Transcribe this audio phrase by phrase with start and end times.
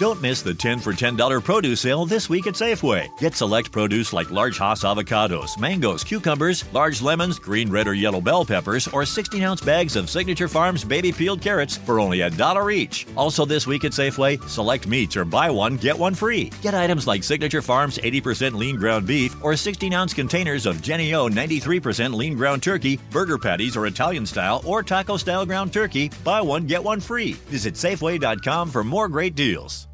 [0.00, 3.06] Don't miss the 10 for $10 produce sale this week at Safeway.
[3.18, 8.22] Get select produce like large Hass avocados, mangoes, cucumbers, large lemons, green, red, or yellow
[8.22, 12.30] bell peppers, or 16 ounce bags of Signature Farms baby peeled carrots for only a
[12.30, 13.06] dollar each.
[13.14, 16.50] Also, this week at Safeway, select meats or buy one, get one free.
[16.62, 21.12] Get items like Signature Farms 80% lean ground beef or 16 ounce containers of Jenny
[21.12, 26.10] O 93% lean ground turkey, burger patties or Italian style or taco style ground turkey.
[26.24, 27.34] Buy one, get one free.
[27.50, 29.89] Visit Safeway.com for more great deals.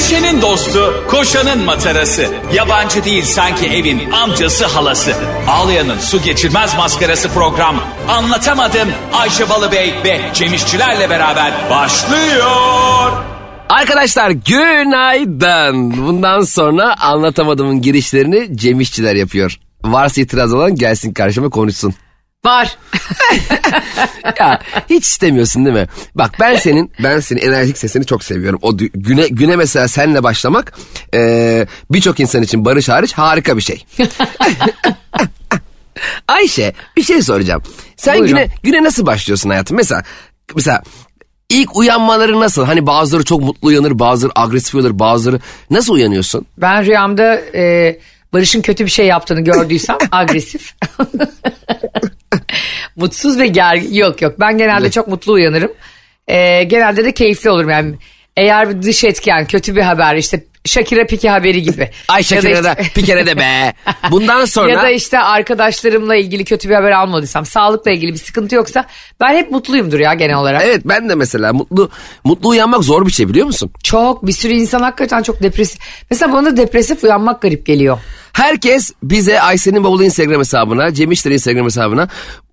[0.00, 2.26] Düşenin dostu, koşanın matarası.
[2.54, 5.12] Yabancı değil sanki evin amcası halası.
[5.48, 7.76] Ağlayanın su geçirmez maskarası program.
[8.08, 13.12] Anlatamadım Ayşe Balıbey ve Cemişçilerle beraber başlıyor.
[13.68, 16.06] Arkadaşlar günaydın.
[16.06, 19.56] Bundan sonra anlatamadığımın girişlerini Cem İşçiler yapıyor.
[19.84, 21.94] Varsa itiraz olan gelsin karşıma konuşsun.
[22.44, 22.78] Var.
[24.40, 25.86] ya hiç istemiyorsun değil mi?
[26.14, 28.58] Bak ben senin ben senin enerjik sesini çok seviyorum.
[28.62, 30.72] O güne güne mesela senle başlamak
[31.14, 33.84] e, birçok insan için Barış hariç harika bir şey.
[36.28, 37.62] Ayşe bir şey soracağım.
[37.96, 38.28] Sen Buyurun.
[38.28, 39.76] güne güne nasıl başlıyorsun hayatım?
[39.76, 40.02] Mesela
[40.56, 40.82] mesela
[41.48, 42.64] ilk uyanmaları nasıl?
[42.64, 46.46] Hani bazıları çok mutlu uyanır, bazıları agresif uyanır, bazıları nasıl uyanıyorsun?
[46.58, 47.98] Ben rüyamda e,
[48.32, 50.74] Barış'ın kötü bir şey yaptığını gördüysem agresif.
[53.00, 53.94] Mutsuz ve gergin.
[53.94, 55.72] Yok yok ben genelde çok mutlu uyanırım.
[56.28, 57.94] E, genelde de keyifli olurum yani.
[58.36, 61.90] Eğer bir dış etken kötü bir haber işte Shakira Piki haberi gibi.
[62.08, 63.72] Ay Ya da işte- kere de be.
[64.10, 68.54] Bundan sonra Ya da işte arkadaşlarımla ilgili kötü bir haber almadıysam, sağlıkla ilgili bir sıkıntı
[68.54, 68.86] yoksa
[69.20, 70.62] ben hep mutluyumdur ya genel olarak.
[70.64, 71.90] Evet ben de mesela mutlu
[72.24, 73.70] mutlu uyanmak zor bir şey biliyor musun?
[73.82, 75.80] Çok bir sürü insan hakikaten çok depresif.
[76.10, 77.98] Mesela bana depresif uyanmak garip geliyor.
[78.32, 82.08] Herkes bize Ayşe'nin bavulu Instagram hesabına, Cem İşler'in Instagram hesabına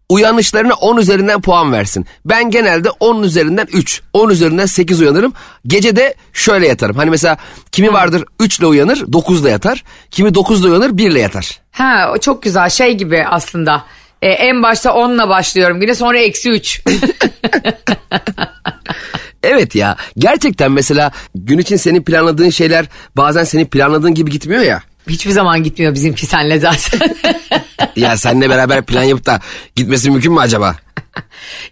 [0.10, 2.06] uyanışlarına 10 üzerinden puan versin.
[2.26, 5.34] Ben genelde 10 üzerinden 3, 10 üzerinden 8 uyanırım.
[5.68, 6.96] Gece de şöyle yatarım.
[6.96, 7.38] Hani mesela
[7.72, 9.84] kimi vardır 3 ile uyanır, 9 ile yatar.
[10.12, 11.60] Kimi 9 ile uyanır, 1 ile yatar.
[11.72, 13.84] Ha o çok güzel şey gibi aslında.
[14.22, 16.82] Ee, en başta 10'la başlıyorum güne sonra eksi 3.
[19.44, 22.86] Evet ya gerçekten mesela gün için senin planladığın şeyler
[23.18, 24.82] bazen senin planladığın gibi gitmiyor ya.
[25.10, 27.16] Hiçbir zaman gitmiyor bizimki senle zaten.
[27.96, 29.40] Ya seninle beraber plan yapıp da
[29.76, 30.76] gitmesi mümkün mü acaba?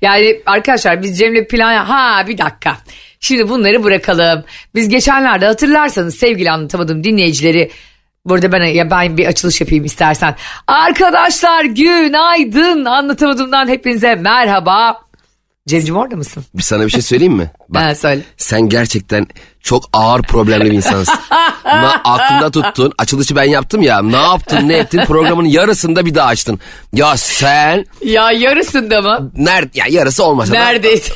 [0.02, 1.86] yani arkadaşlar biz Cem'le plan...
[1.86, 2.78] Ha bir dakika.
[3.20, 4.44] Şimdi bunları bırakalım.
[4.76, 7.72] Biz geçenlerde hatırlarsanız sevgili anlatamadım dinleyicileri
[8.26, 10.36] Burada ben ya ben bir açılış yapayım istersen.
[10.68, 15.02] Arkadaşlar günaydın anlatamadığımdan hepinize merhaba.
[15.68, 16.44] Cemcim orada mısın?
[16.56, 17.52] Bir sana bir şey söyleyeyim mi?
[17.70, 18.22] Bak, Ha, söyle.
[18.38, 19.28] Sen gerçekten
[19.62, 21.16] çok ağır problemli bir insansın.
[21.66, 22.92] Na, aklında tuttun.
[22.98, 24.02] Açılışı ben yaptım ya.
[24.02, 26.60] Ne yaptın ne ettin programın yarısında bir daha açtın.
[26.94, 29.32] Ya sen Ya yarısında mı?
[29.38, 31.14] nerede ya yarısı olmasa da- Neredeyse.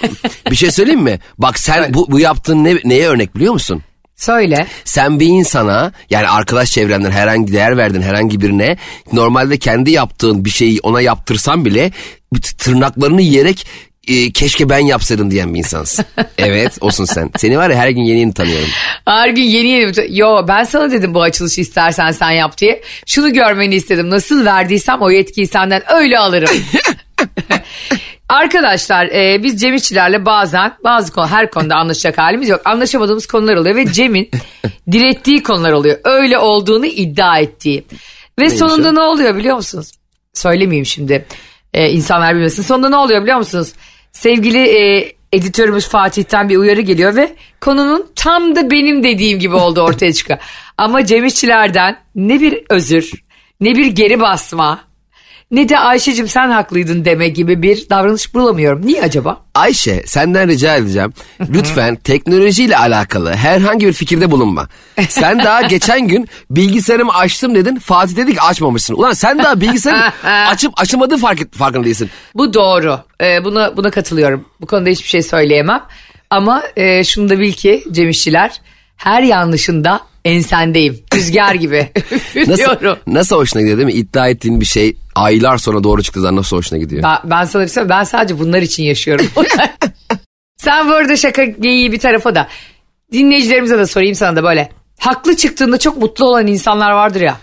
[0.52, 1.20] Bir şey söyleyeyim mi?
[1.38, 3.84] Bak sen bu, bu yaptığın ne, neye örnek biliyor musun?
[4.16, 4.68] Söyle.
[4.86, 8.78] Sen bir insana yani arkadaş çevrenden herhangi değer verdin herhangi birine
[9.14, 11.92] normalde kendi yaptığın bir şeyi ona yaptırsan bile
[12.58, 13.68] tırnaklarını yiyerek
[14.08, 16.06] e, keşke ben yapsaydım diyen bir insansın.
[16.38, 17.32] evet olsun sen.
[17.38, 18.70] Seni var ya her gün yeni yeni tanıyorum.
[19.06, 20.18] Her gün yeni yeni.
[20.18, 22.82] Yo ben sana dedim bu açılışı istersen sen yap diye.
[23.06, 24.10] Şunu görmeni istedim.
[24.10, 26.50] Nasıl verdiysem o yetkiyi senden öyle alırım.
[28.30, 32.62] Arkadaşlar e, biz Cem İşçilerle bazen bazı konu her konuda anlaşacak halimiz yok.
[32.66, 34.32] Anlaşamadığımız konular oluyor ve Cem'in
[34.92, 35.98] direttiği konular oluyor.
[36.04, 37.86] Öyle olduğunu iddia ettiği.
[38.40, 38.96] Ve sonunda o?
[38.96, 39.92] ne oluyor biliyor musunuz?
[40.34, 41.26] Söylemeyeyim şimdi.
[41.74, 42.64] E, insanlar bilmesin.
[42.64, 43.74] Sonunda ne oluyor biliyor musunuz?
[44.12, 49.82] Sevgili e, editörümüz Fatih'ten bir uyarı geliyor ve konunun tam da benim dediğim gibi oldu
[49.82, 50.40] ortaya çıkıyor.
[50.78, 51.28] Ama Cem
[52.16, 53.12] ne bir özür,
[53.62, 54.80] ne bir geri basma,
[55.52, 58.86] ne de Ayşe'cim sen haklıydın deme gibi bir davranış bulamıyorum.
[58.86, 59.42] Niye acaba?
[59.56, 61.14] Ayşe senden rica edeceğim.
[61.50, 64.68] Lütfen teknolojiyle alakalı herhangi bir fikirde bulunma.
[65.10, 67.76] Sen daha geçen gün bilgisayarımı açtım dedin.
[67.80, 68.94] Fatih dedi ki açmamışsın.
[68.94, 70.12] Ulan sen daha bilgisayarı
[70.50, 72.10] açıp açamadığı fark, farkında değilsin.
[72.36, 73.00] Bu doğru.
[73.22, 74.46] Ee, buna buna katılıyorum.
[74.62, 75.84] Bu konuda hiçbir şey söyleyemem.
[76.30, 78.62] Ama e, şunu da bil ki Cem İşçiler
[78.98, 81.00] her yanlışında ensendeyim.
[81.16, 81.90] Rüzgar gibi.
[82.48, 83.94] Nasıl, nasıl hoşuna gidiyor değil mi?
[83.94, 87.04] İddia ettiğin bir şey aylar sonra doğru çıktığı zaman nasıl hoşuna gidiyor?
[87.04, 89.26] Ben, ben sana bir şey Ben sadece bunlar için yaşıyorum.
[90.58, 92.48] Sen bu arada şaka geyiği bir tarafa da
[93.12, 94.70] dinleyicilerimize de sorayım sana da böyle.
[95.00, 97.38] Haklı çıktığında çok mutlu olan insanlar vardır ya.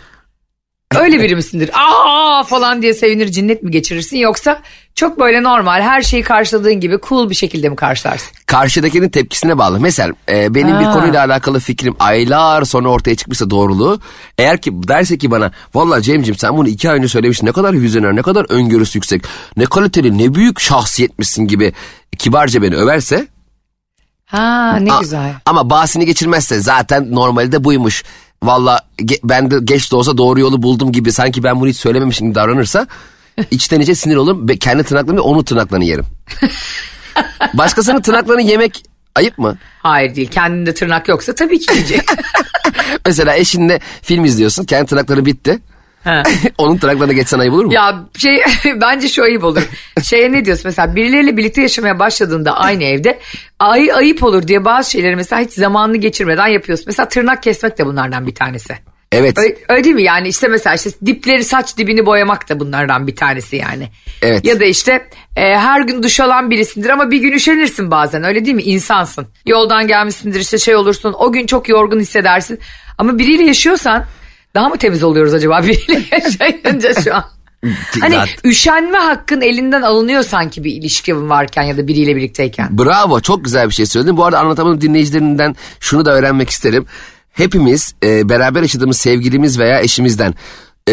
[0.95, 1.71] Öyle biri misindir?
[1.75, 4.63] Aa falan diye sevinir cinnet mi geçirirsin yoksa
[4.95, 8.29] çok böyle normal her şeyi karşıladığın gibi cool bir şekilde mi karşılarsın?
[8.47, 9.81] Karşıdakinin tepkisine bağlı.
[9.81, 10.93] Mesela e, benim bir Ha.
[10.93, 14.01] konuyla alakalı fikrim aylar sonra ortaya çıkmışsa doğruluğu.
[14.39, 17.47] Eğer ki derse ki bana valla Cem'cim sen bunu iki ay önce söylemiştin.
[17.47, 19.23] Ne kadar vizyoner, ne kadar öngörüsü yüksek,
[19.57, 21.73] ne kaliteli, ne büyük şahsiyetmişsin gibi
[22.19, 23.27] kibarca beni överse
[24.27, 25.35] Ha ne A- güzel.
[25.47, 28.05] Ama basini geçirmezse zaten normalde buymuş.
[28.43, 31.77] Valla ge- ben de geç de olsa doğru yolu buldum gibi sanki ben bunu hiç
[31.77, 32.87] söylememişim gibi davranırsa
[33.51, 36.05] içten içe sinir olurum ve kendi tırnaklarımı onun tırnaklarını yerim.
[37.55, 38.83] Başkasının tırnaklarını yemek
[39.15, 39.59] ayıp mı?
[39.83, 40.31] Hayır değil.
[40.31, 42.01] Kendinde tırnak yoksa tabii ki yiyecek.
[43.07, 45.59] Mesela eşinle film izliyorsun kendi tırnakları bitti.
[46.59, 47.73] Onun tırnaklarına geçsen ayıp olur mu?
[47.73, 48.43] Ya şey
[48.81, 49.63] bence şu ayıp olur.
[50.03, 53.19] Şeye ne diyorsun mesela birileriyle birlikte yaşamaya başladığında aynı evde
[53.59, 56.85] ay ayıp olur diye bazı şeyleri mesela hiç zamanını geçirmeden yapıyorsun.
[56.87, 58.75] Mesela tırnak kesmek de bunlardan bir tanesi.
[59.13, 59.39] Evet.
[59.39, 63.17] Öyle, öyle değil mi yani işte mesela işte dipleri saç dibini boyamak da bunlardan bir
[63.17, 63.89] tanesi yani.
[64.23, 64.45] Evet.
[64.45, 68.45] Ya da işte e, her gün duş alan birisindir ama bir gün üşenirsin bazen öyle
[68.45, 69.27] değil mi insansın.
[69.47, 72.61] Yoldan gelmişsindir işte şey olursun o gün çok yorgun hissedersin.
[72.99, 74.05] Ama biriyle yaşıyorsan
[74.57, 77.25] daha mı temiz oluyoruz acaba biriyle yaşayınca şu an?
[78.01, 82.79] Hani üşenme hakkın elinden alınıyor sanki bir ilişkin varken ya da biriyle birlikteyken.
[82.79, 84.17] Bravo çok güzel bir şey söyledin.
[84.17, 86.87] Bu arada anlatamadım dinleyicilerinden şunu da öğrenmek isterim.
[87.33, 90.35] Hepimiz e, beraber yaşadığımız sevgilimiz veya eşimizden
[90.89, 90.93] e,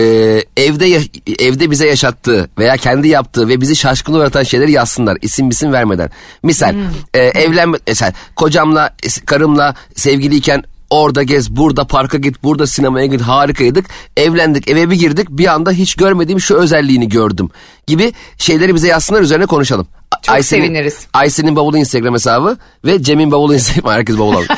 [0.57, 1.01] evde
[1.39, 6.10] evde bize yaşattığı veya kendi yaptığı ve bizi şaşkın uğratan şeyleri yazsınlar isim isim vermeden.
[6.44, 6.75] Misal
[7.13, 8.95] e, evlenme mesela kocamla
[9.25, 13.85] karımla sevgiliyken orada gez burada parka git burada sinemaya git harikaydık
[14.17, 17.49] evlendik eve bir girdik bir anda hiç görmediğim şu özelliğini gördüm
[17.87, 19.87] gibi şeyleri bize yazsınlar üzerine konuşalım.
[20.21, 21.07] Çok seviniriz.
[21.13, 24.47] Ayşe'nin bavulu Instagram hesabı ve Cem'in bavulu Instagram herkes bavul alır.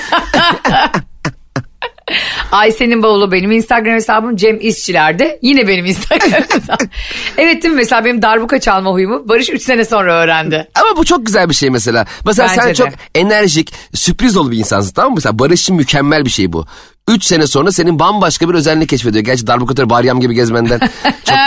[2.55, 6.89] Ayşe'nin bavulu benim Instagram hesabım Cem İşçiler'de yine benim Instagram hesabım.
[7.37, 10.67] evet değil mi mesela benim darbuka çalma huyumu Barış 3 sene sonra öğrendi.
[10.75, 12.05] Ama bu çok güzel bir şey mesela.
[12.25, 12.73] Mesela sen Bence de.
[12.73, 15.15] çok enerjik, sürpriz dolu bir insansın tamam mı?
[15.15, 16.65] Mesela Barış için mükemmel bir şey bu.
[17.07, 19.25] 3 sene sonra senin bambaşka bir özelliğini keşfediyor.
[19.25, 20.79] Gerçi darbukatör Baryam gibi gezmenden
[21.25, 21.37] çok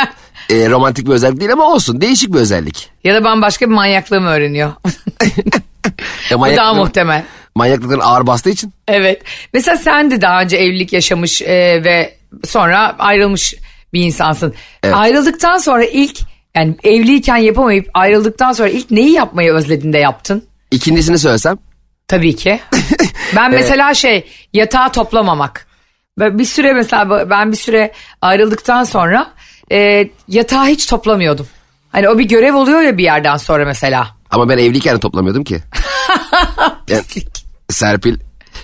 [0.51, 2.01] e, romantik bir özellik değil ama olsun.
[2.01, 2.91] Değişik bir özellik.
[3.05, 4.73] Ya da bambaşka bir manyaklığımı öğreniyor.
[6.31, 7.23] Ya Bu daha muhtemel.
[7.59, 8.73] Manyaklıkların ağır bastığı için.
[8.89, 9.23] Evet.
[9.53, 12.15] Mesela sen de daha önce evlilik yaşamış e, ve
[12.47, 13.55] sonra ayrılmış
[13.93, 14.55] bir insansın.
[14.93, 16.19] Ayrıldıktan sonra ilk
[16.55, 20.45] yani evliyken yapamayıp ayrıldıktan sonra ilk neyi yapmayı özledin de yaptın?
[20.71, 21.59] İkincisini söylesem.
[22.09, 22.61] Tabii ki.
[23.37, 25.67] Ben mesela şey yatağı toplamamak.
[26.19, 29.31] Bir süre mesela ben bir süre ayrıldıktan sonra
[29.73, 31.47] e, yatağı hiç toplamıyordum.
[31.93, 34.09] Hani o bir görev oluyor ya bir yerden sonra mesela.
[34.31, 35.59] Ama ben evliyken de toplamıyordum ki.
[36.89, 37.03] Yani,
[37.73, 38.17] Serpil.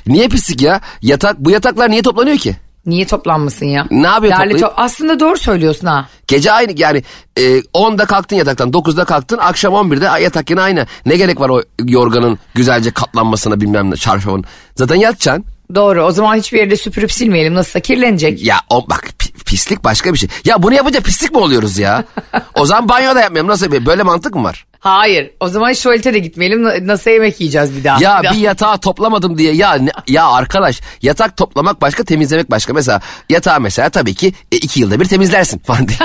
[0.06, 0.80] Niye pislik ya?
[1.02, 2.56] Yatak, bu yataklar niye toplanıyor ki?
[2.86, 3.86] Niye toplanmasın ya?
[3.90, 4.66] Ne yapıyor Derli toplayıp?
[4.66, 6.08] to- Aslında doğru söylüyorsun ha.
[6.26, 7.02] Gece aynı yani
[7.36, 10.86] e, 10'da kalktın yataktan 9'da kalktın akşam 11'de ay, yatak yine aynı.
[11.06, 14.44] Ne gerek var o yorganın güzelce katlanmasına bilmem ne çarşafın.
[14.76, 15.44] Zaten yatacaksın.
[15.74, 18.44] Doğru o zaman hiçbir yerde süpürüp silmeyelim nasılsa kirlenecek.
[18.44, 20.28] Ya o bak pi- pislik başka bir şey.
[20.44, 22.04] Ya bunu yapınca pislik mi oluyoruz ya?
[22.54, 24.66] o zaman banyoda yapmayalım nasıl bir böyle mantık mı var?
[24.84, 28.02] Hayır o zaman hiç tuvalete de gitmeyelim Na- nasıl yemek yiyeceğiz bir daha.
[28.02, 28.34] Ya Bir daha.
[28.34, 32.72] bir yatağı toplamadım diye ya ne- ya arkadaş yatak toplamak başka temizlemek başka.
[32.72, 35.98] Mesela yatağı mesela tabii ki e, iki yılda bir temizlersin falan diye.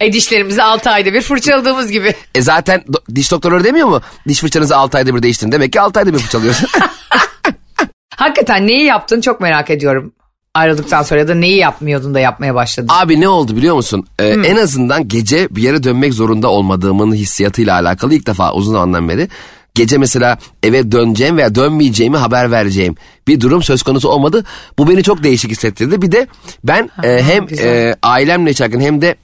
[0.00, 2.14] e dişlerimizi 6 ayda bir fırçaladığımız gibi.
[2.34, 4.00] E zaten do- diş doktorları demiyor mu?
[4.28, 5.52] Diş fırçanızı 6 ayda bir değiştirin.
[5.52, 6.68] Demek ki 6 ayda bir fırçalıyorsun.
[8.16, 10.12] Hakikaten neyi yaptın çok merak ediyorum.
[10.54, 12.88] Ayrıldıktan sonra ya da neyi yapmıyordun da yapmaya başladın.
[12.92, 14.06] Abi ne oldu biliyor musun?
[14.18, 19.08] Ee, En azından gece bir yere dönmek zorunda olmadığımın hissiyatıyla alakalı ilk defa uzun zamandan
[19.08, 19.28] beri
[19.74, 22.94] gece mesela eve döneceğim veya dönmeyeceğimi haber vereceğim
[23.28, 24.44] bir durum söz konusu olmadı.
[24.78, 26.02] Bu beni çok değişik hissettirdi.
[26.02, 26.26] Bir de
[26.64, 27.64] ben e, hem güzel.
[27.66, 29.16] e, ailemle yaşarken hem de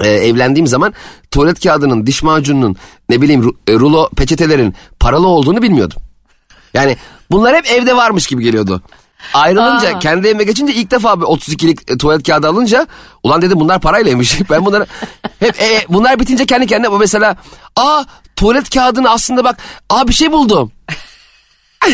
[0.00, 0.94] e, evlendiğim zaman
[1.30, 2.76] tuvalet kağıdının, diş macununun,
[3.08, 6.02] ne bileyim e, rulo peçetelerin paralı olduğunu bilmiyordum.
[6.74, 6.96] Yani
[7.30, 8.82] bunlar hep evde varmış gibi geliyordu.
[9.34, 9.98] Ayrılınca Aa.
[9.98, 12.86] kendi evime geçince ilk defa bir 32'lik e, tuvalet kağıdı alınca
[13.22, 14.40] ulan dedim bunlar paraylaymış.
[14.50, 14.86] Ben bunları
[15.40, 17.36] hep e, bunlar bitince kendi kendine bu mesela
[17.76, 18.04] aa
[18.36, 19.56] tuvalet kağıdını aslında bak
[19.90, 20.72] aa bir şey buldum.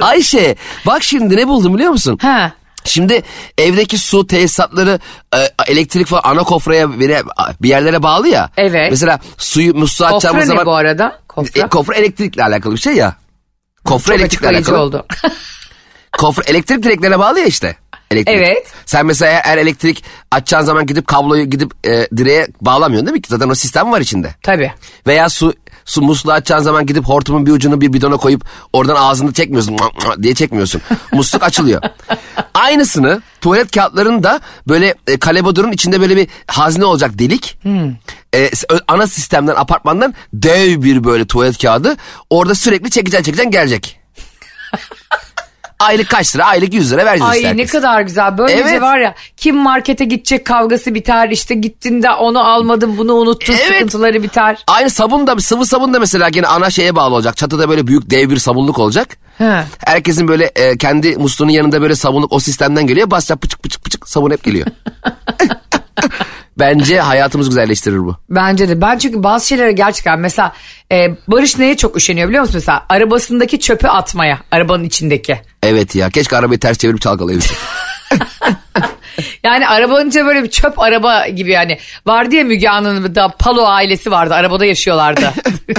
[0.00, 2.18] Ayşe bak şimdi ne buldum biliyor musun?
[2.22, 2.52] Ha.
[2.84, 3.22] Şimdi
[3.58, 5.00] evdeki su tesisatları
[5.34, 8.50] e, elektrik falan ana kofraya bir, yerlere bağlı ya.
[8.56, 8.90] Evet.
[8.90, 10.66] Mesela suyu musluğa Kofra açacağımız ne zaman.
[10.66, 11.18] bu arada?
[11.28, 11.60] Kofra.
[11.60, 13.14] E, kofra elektrikle alakalı bir şey ya.
[13.84, 14.78] Kofra Çok elektrikle alakalı.
[14.78, 15.06] oldu.
[16.18, 17.76] Kofra elektrik direklerine bağlı ya işte.
[18.10, 18.36] Elektrik.
[18.36, 18.66] Evet.
[18.86, 23.22] Sen mesela eğer elektrik açacağın zaman gidip kabloyu gidip e, direğe bağlamıyorsun değil mi?
[23.28, 24.34] Zaten o sistem var içinde.
[24.42, 24.72] Tabii.
[25.06, 25.54] Veya su
[25.84, 29.76] su musluğu açacağın zaman gidip hortumun bir ucunu bir bidona koyup oradan ağzını çekmiyorsun
[30.22, 30.82] diye çekmiyorsun.
[31.12, 31.82] Musluk açılıyor.
[32.54, 37.58] Aynısını tuvalet kağıtlarının da böyle e, kalebodurun içinde böyle bir hazne olacak delik.
[38.32, 41.96] E, s- ö- ana sistemden apartmandan dev bir böyle tuvalet kağıdı.
[42.30, 43.98] Orada sürekli çekeceksin çekeceksin gelecek.
[45.82, 46.44] Aylık kaç lira?
[46.44, 48.38] Aylık 100 lira vereceğiz Ay işte ne kadar güzel.
[48.38, 48.82] Böylece Evet.
[48.82, 51.28] var ya kim markete gidecek kavgası biter.
[51.28, 53.66] işte gittin de onu almadın bunu unuttun Evet.
[53.66, 54.64] sıkıntıları biter.
[54.66, 57.36] Aynı sabun da sıvı sabun da mesela gene ana şeye bağlı olacak.
[57.36, 59.16] Çatıda böyle büyük dev bir sabunluk olacak.
[59.38, 59.64] He.
[59.86, 63.10] Herkesin böyle e, kendi musluğunun yanında böyle sabunluk o sistemden geliyor.
[63.10, 64.66] Basacak pıçık pıçık pıçık sabun hep geliyor.
[66.62, 68.16] Bence hayatımız güzelleştirir bu.
[68.30, 68.80] Bence de.
[68.80, 70.52] Ben çünkü bazı şeylere gerçekten mesela
[70.92, 72.56] e, Barış neye çok üşeniyor biliyor musun?
[72.56, 74.38] Mesela arabasındaki çöpü atmaya.
[74.50, 75.40] Arabanın içindeki.
[75.62, 77.56] Evet ya keşke arabayı ters çevirip çalkalayabilsek.
[79.44, 81.78] Yani arabanın içinde böyle bir çöp araba gibi yani.
[82.06, 84.34] Vardı ya Müge Anlı'nın da Palo ailesi vardı.
[84.34, 85.32] Arabada yaşıyorlardı.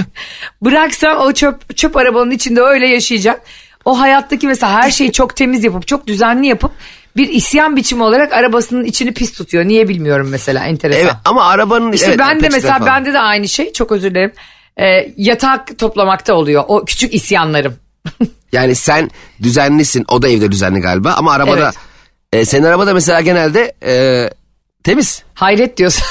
[0.62, 3.42] Bıraksan o çöp, çöp arabanın içinde öyle yaşayacak.
[3.86, 6.72] O hayattaki mesela her şeyi çok temiz yapıp çok düzenli yapıp
[7.18, 9.66] bir isyan biçimi olarak arabasının içini pis tutuyor.
[9.66, 11.02] Niye bilmiyorum mesela enteresan.
[11.02, 11.92] evet ama arabanın...
[11.92, 12.88] İşte evet, ben de mesela falan.
[12.88, 14.32] bende de aynı şey çok özür dilerim.
[14.78, 17.76] Ee, yatak toplamakta oluyor o küçük isyanlarım.
[18.54, 19.10] Yani sen
[19.44, 21.64] düzenlisin o da evde düzenli galiba ama arabada...
[21.64, 21.76] Evet.
[22.34, 24.30] E, senin arabada mesela genelde e,
[24.84, 25.24] temiz.
[25.34, 26.04] Hayret diyorsun.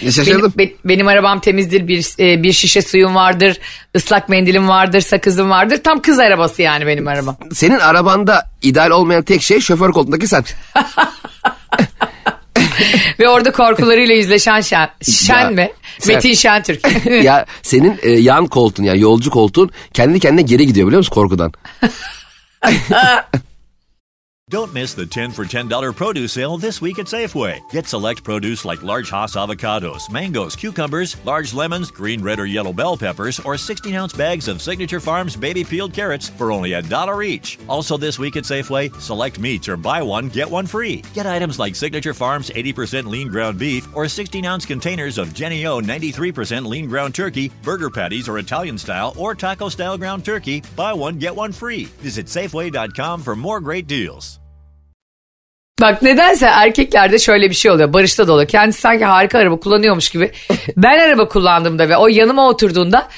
[0.10, 0.52] Şaşırdım.
[0.58, 1.88] Benim, be- benim arabam temizdir.
[1.88, 3.56] Bir, e, bir şişe suyum vardır.
[3.96, 5.00] ıslak mendilim vardır.
[5.00, 5.80] Sakızım vardır.
[5.84, 7.36] Tam kız arabası yani benim arabam.
[7.52, 10.44] Senin arabanda ideal olmayan tek şey şoför koltuğundaki sen.
[13.18, 14.88] Ve orada korkularıyla yüzleşen Şen.
[15.02, 15.70] Şen Ya, mi?
[15.98, 16.80] sen- Metin Şentürk.
[17.24, 21.52] ya senin e, yan koltuğun yani yolcu koltuğun kendi kendine geri gidiyor biliyor musun korkudan?
[24.50, 27.60] Don't miss the 10 for $10 produce sale this week at Safeway.
[27.68, 32.72] Get select produce like large Hass avocados, mangoes, cucumbers, large lemons, green, red, or yellow
[32.72, 36.80] bell peppers, or 16 ounce bags of Signature Farms baby peeled carrots for only a
[36.80, 37.58] dollar each.
[37.68, 41.02] Also, this week at Safeway, select meats or buy one, get one free.
[41.12, 45.66] Get items like Signature Farms 80% lean ground beef or 16 ounce containers of Jenny
[45.66, 50.62] O 93% lean ground turkey, burger patties or Italian style or taco style ground turkey.
[50.74, 51.84] Buy one, get one free.
[52.00, 54.37] Visit Safeway.com for more great deals.
[55.80, 57.92] Bak nedense erkeklerde şöyle bir şey oluyor.
[57.92, 58.48] Barış'ta da oluyor.
[58.48, 60.32] Kendisi sanki harika araba kullanıyormuş gibi.
[60.76, 63.08] Ben araba kullandığımda ve o yanıma oturduğunda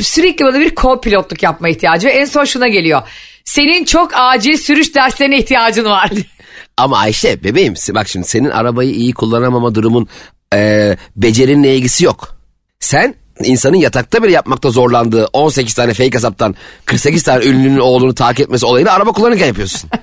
[0.00, 2.06] sürekli bana bir co-pilotluk yapma ihtiyacı.
[2.06, 3.02] Ve en son şuna geliyor.
[3.44, 6.10] Senin çok acil sürüş derslerine ihtiyacın var.
[6.76, 10.08] Ama Ayşe bebeğim bak şimdi senin arabayı iyi kullanamama durumun
[10.54, 12.36] e, becerinle ilgisi yok.
[12.80, 18.40] Sen insanın yatakta bile yapmakta zorlandığı 18 tane fake hesaptan 48 tane ünlünün oğlunu takip
[18.40, 19.90] etmesi olayını araba kullanırken yapıyorsun.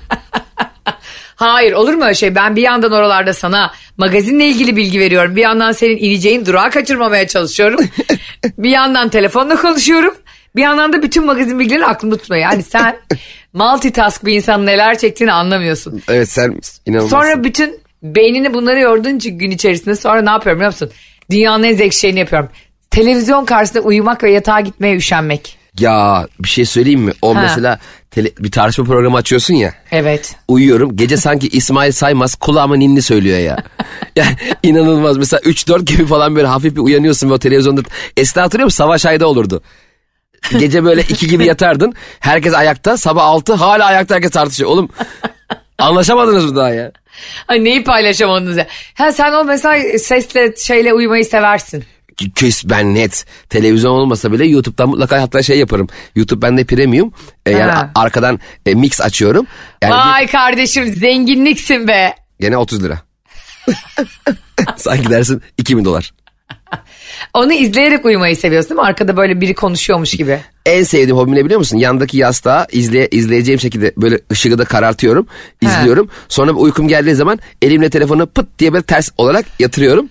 [1.38, 2.36] Hayır olur mu öyle şey?
[2.36, 5.36] Ben bir yandan oralarda sana magazinle ilgili bilgi veriyorum.
[5.36, 7.80] Bir yandan senin ineceğin durağı kaçırmamaya çalışıyorum.
[8.58, 10.16] bir yandan telefonla konuşuyorum.
[10.56, 12.44] Bir yandan da bütün magazin bilgilerini aklımda tutmuyor.
[12.44, 12.98] Yani sen
[13.54, 16.02] multitask bir insan neler çektiğini anlamıyorsun.
[16.08, 17.18] evet sen inanılmazsın.
[17.18, 20.92] Sonra bütün beynini bunları yorduğun için gün içerisinde sonra ne yapıyorum biliyor musun?
[21.32, 22.50] Dünyanın en zevkli şeyini yapıyorum.
[22.92, 25.58] Televizyon karşısında uyumak ve yatağa gitmeye üşenmek.
[25.80, 27.12] Ya bir şey söyleyeyim mi?
[27.22, 27.40] O Ha.
[27.42, 27.80] mesela
[28.12, 29.74] tele- bir tartışma programı açıyorsun ya.
[29.92, 30.36] Evet.
[30.48, 30.96] Uyuyorum.
[30.96, 33.58] Gece sanki İsmail Saymaz kulağıma ninni söylüyor ya.
[34.16, 35.18] yani inanılmaz.
[35.18, 37.82] Mesela 3-4 gibi falan böyle hafif bir uyanıyorsun ve o televizyonda.
[38.18, 38.78] Eskiden hatırlıyor musun?
[38.78, 39.62] Savaş Ayda olurdu.
[40.60, 41.94] Gece böyle 2 gibi yatardın.
[42.20, 42.98] Herkes ayakta.
[42.98, 44.70] Sabah 6 hala ayakta herkes tartışıyor.
[44.70, 44.90] Oğlum
[45.80, 46.92] anlaşamadınız mı daha ya?
[47.48, 48.68] Ay neyi paylaşamadınız ya?
[48.94, 51.84] Ha sen o mesela sesle şeyle uyumayı seversin.
[52.36, 53.26] Küs ben net.
[53.50, 55.88] Televizyon olmasa bile YouTube'dan mutlaka hatta şey yaparım.
[56.16, 57.14] YouTube bende premium.
[57.46, 57.92] E, yani Ha.
[57.96, 59.48] arkadan e, mix açıyorum.
[59.82, 62.16] Yani bir- Vay kardeşim zenginliksin be.
[62.40, 63.02] gene 30 lira.
[64.76, 66.14] Sanki dersin 2000 dolar.
[67.34, 68.88] Onu izleyerek uyumayı seviyorsun değil mi?
[68.88, 70.40] Arkada böyle biri konuşuyormuş gibi.
[70.66, 71.78] En sevdiğim hobim ne biliyor musun?
[71.78, 75.28] Yandaki yastığa izleye, izleyeceğim şekilde böyle ışığı da karartıyorum.
[75.62, 76.10] izliyorum.
[76.30, 80.10] Sonra uykum geldiği zaman elimle telefonu pıt diye böyle ters olarak yatırıyorum.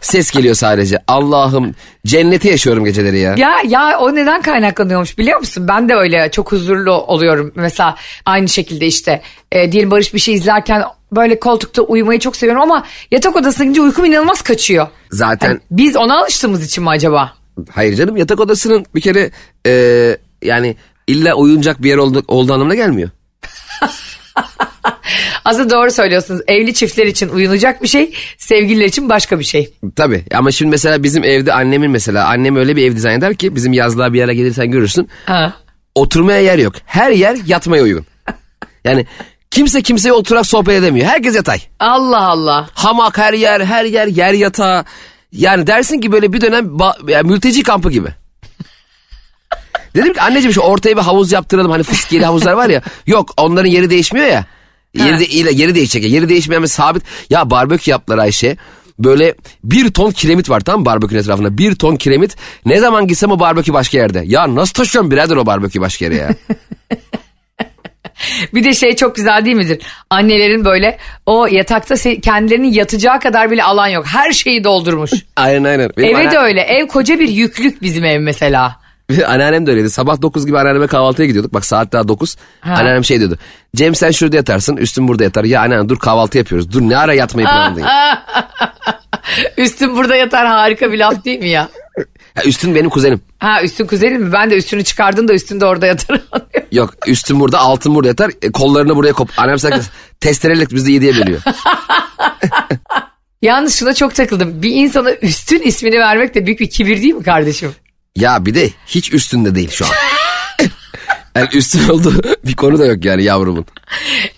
[0.00, 0.98] Ses geliyor sadece.
[1.06, 1.74] Allah'ım
[2.06, 3.34] cenneti yaşıyorum geceleri ya.
[3.38, 5.68] Ya ya o neden kaynaklanıyormuş biliyor musun?
[5.68, 7.52] Ben de öyle çok huzurlu oluyorum.
[7.54, 7.96] Mesela
[8.26, 9.22] aynı şekilde işte
[9.52, 10.82] e, diyelim Barış bir şey izlerken
[11.12, 14.86] böyle koltukta uyumayı çok seviyorum ama yatak odasına gidince uykum inanılmaz kaçıyor.
[15.10, 17.32] Zaten Yani biz ona alıştığımız için mi acaba?
[17.70, 19.30] hayır canım yatak odasının bir kere
[19.66, 23.10] e, yani illa uyuyacak bir yer oldu, olduğu anlamına gelmiyor.
[25.44, 26.40] Aslında doğru söylüyorsunuz.
[26.48, 29.70] Evli çiftler için uyunacak bir şey, sevgililer için başka bir şey.
[29.96, 33.54] Tabii ama şimdi mesela bizim evde annemin mesela annem öyle bir ev dizayn eder ki
[33.56, 35.08] bizim yazlığa bir yere gelirsen görürsün.
[35.26, 35.52] Ha.
[35.94, 36.74] Oturmaya yer yok.
[36.86, 38.06] Her yer yatmaya uygun.
[38.84, 39.06] Yani
[39.50, 41.06] kimse kimseye oturarak sohbet edemiyor.
[41.06, 41.58] Herkes yatay.
[41.80, 42.68] Allah Allah.
[42.74, 44.84] Hamak her yer, her yer yer yatağı.
[45.32, 48.08] Yani dersin ki böyle bir dönem ba- yani mülteci kampı gibi.
[49.96, 51.70] Dedim ki anneciğim şu ortaya bir havuz yaptıralım.
[51.70, 52.82] Hani fıskiyeli havuzlar var ya.
[53.06, 54.44] Yok onların yeri değişmiyor ya.
[54.94, 56.02] Yeri, de, yeri değişecek.
[56.04, 56.10] ya.
[56.10, 57.02] Yeri değişmeyen bir sabit.
[57.30, 58.56] Ya barbekü yaptılar Ayşe.
[58.98, 61.58] Böyle bir ton kiremit var mı barbekünün etrafında.
[61.58, 62.36] Bir ton kiremit.
[62.66, 64.22] Ne zaman gitsem o barbekü başka yerde.
[64.26, 66.28] Ya nasıl taşıyorum birader o barbekü başka yere ya.
[68.54, 69.82] Bir de şey çok güzel değil midir?
[70.10, 74.06] Annelerin böyle o yatakta kendilerinin yatacağı kadar bile alan yok.
[74.06, 75.10] Her şeyi doldurmuş.
[75.36, 75.90] Aynen aynen.
[75.96, 76.60] Benim Eve ana- de öyle.
[76.60, 78.79] Ev koca bir yüklük bizim ev mesela.
[79.26, 79.90] Anneannem de öyleydi.
[79.90, 81.54] Sabah 9 gibi anneanneme kahvaltıya gidiyorduk.
[81.54, 82.36] Bak saat daha 9.
[82.60, 82.74] Ha.
[82.78, 83.38] Anneannem şey diyordu.
[83.76, 85.44] Cem sen şurada yatarsın üstüm burada yatar.
[85.44, 86.72] Ya anneanne dur kahvaltı yapıyoruz.
[86.72, 87.80] Dur ne ara yatmayı planladın?
[87.84, 88.24] ya?
[89.56, 91.68] Üstün burada yatar harika bir laf değil mi ya?
[92.36, 93.20] Ya üstün benim kuzenim.
[93.38, 94.32] Ha üstün kuzenin mi?
[94.32, 96.20] Ben de üstünü çıkardın da üstünde orada yatar.
[96.72, 98.30] Yok üstün burada altın burada yatar.
[98.42, 99.30] E, kollarını buraya kop.
[99.36, 99.80] Annem sanki
[100.20, 101.40] testereyle bizi yediye bölüyor.
[103.42, 104.62] Yalnız şuna çok takıldım.
[104.62, 107.72] Bir insana üstün ismini vermek de büyük bir kibir değil mi kardeşim?
[108.16, 109.90] Ya bir de hiç üstünde değil şu an.
[111.36, 113.66] yani üstün olduğu bir konu da yok yani yavrumun.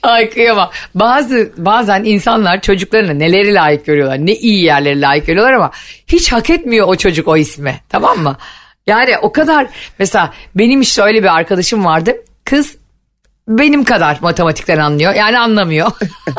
[0.03, 0.71] Ay kıyamam.
[0.95, 4.27] Bazı, bazen insanlar çocuklarına neleri layık görüyorlar.
[4.27, 5.71] Ne iyi yerleri layık görüyorlar ama
[6.07, 7.81] hiç hak etmiyor o çocuk o ismi.
[7.89, 8.37] Tamam mı?
[8.87, 9.67] Yani o kadar
[9.99, 12.17] mesela benim işte öyle bir arkadaşım vardı.
[12.45, 12.77] Kız
[13.49, 15.15] benim kadar matematikten anlıyor.
[15.15, 15.93] Yani anlamıyor.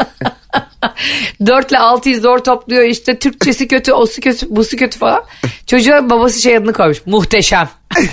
[1.46, 5.24] 4 ile 6'yı zor topluyor işte Türkçesi kötü, osu kötü, busu kötü falan.
[5.68, 6.98] Çocuğa babası şey adını koymuş.
[7.06, 7.70] Muhteşem.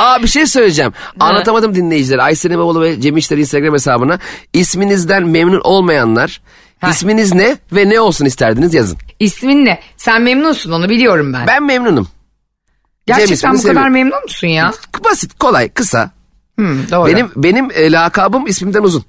[0.00, 0.92] Aa bir şey söyleyeceğim.
[1.20, 2.18] Anlatamadım dinleyiciler.
[2.18, 4.18] Aysen İmamoğlu ve Cem İşler Instagram hesabına
[4.52, 6.40] isminizden memnun olmayanlar
[6.80, 6.90] Ha.
[6.90, 8.98] isminiz ne ve ne olsun isterdiniz yazın.
[9.20, 9.80] İsmin ne?
[9.96, 11.46] Sen memnunsun onu biliyorum ben.
[11.46, 12.08] Ben memnunum.
[13.06, 13.92] Gerçekten ismini bu kadar seviyorum.
[13.92, 14.72] memnun musun ya?
[15.04, 16.10] Basit, kolay, kısa.
[16.56, 17.06] Hmm, doğru.
[17.08, 19.04] Benim benim e, lakabım ismimden uzun.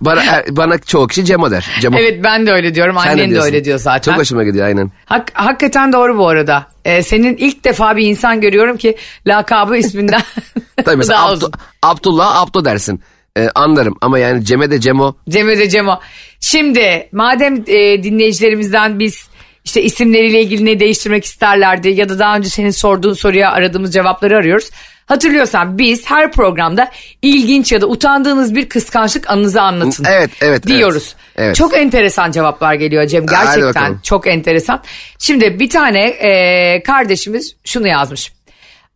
[0.00, 1.70] Bana er- bana çoğu kişi Cemo der.
[1.80, 1.98] Cemo.
[1.98, 2.96] Evet ben de öyle diyorum.
[2.98, 3.46] Sen ne Annen de diyorsun?
[3.52, 4.12] öyle diyor zaten.
[4.12, 4.90] Çok hoşuma gidiyor aynen.
[5.04, 6.66] Hak, hakikaten doğru bu arada.
[6.84, 8.96] Ee, senin ilk defa bir insan görüyorum ki
[9.26, 10.22] lakabı isminden
[10.84, 11.50] Tabii mesela Abdu-.
[11.82, 13.00] Abdullah Abdo dersin.
[13.38, 15.14] E, anlarım ama yani Cem'e de Cemo.
[15.28, 16.00] Cem'e de Cemo.
[16.40, 19.28] Şimdi madem e, dinleyicilerimizden biz
[19.64, 24.36] işte isimleriyle ilgili ne değiştirmek isterlerdi ya da daha önce senin sorduğun soruya aradığımız cevapları
[24.36, 24.70] arıyoruz.
[25.06, 26.90] Hatırlıyorsan biz her programda
[27.22, 30.04] ilginç ya da utandığınız bir kıskançlık anınızı anlatın.
[30.08, 31.14] Evet, evet, Diyoruz.
[31.16, 31.46] evet.
[31.46, 31.56] Evet.
[31.56, 34.82] Çok enteresan cevaplar geliyor Cem gerçekten çok enteresan.
[35.18, 38.32] Şimdi bir tane e, kardeşimiz şunu yazmış.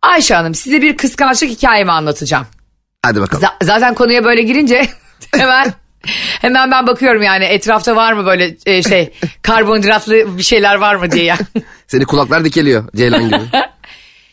[0.01, 2.45] Ayşe Hanım size bir kıskançlık hikayemi anlatacağım.
[3.05, 3.43] Hadi bakalım.
[3.43, 4.87] Z- zaten konuya böyle girince
[5.35, 5.73] hemen
[6.41, 11.11] hemen ben bakıyorum yani etrafta var mı böyle e, şey karbonhidratlı bir şeyler var mı
[11.11, 11.23] diye.
[11.23, 11.37] ya.
[11.87, 13.41] Seni kulaklar dikeliyor Ceylan gibi.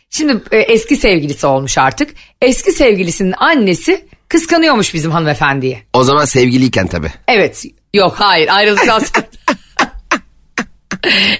[0.09, 2.09] Şimdi e, eski sevgilisi olmuş artık.
[2.41, 5.83] Eski sevgilisinin annesi kıskanıyormuş bizim hanımefendiyi.
[5.93, 7.11] o zaman sevgiliyken tabii.
[7.27, 7.63] Evet.
[7.93, 9.25] Yok hayır ayrıldıktan sonra.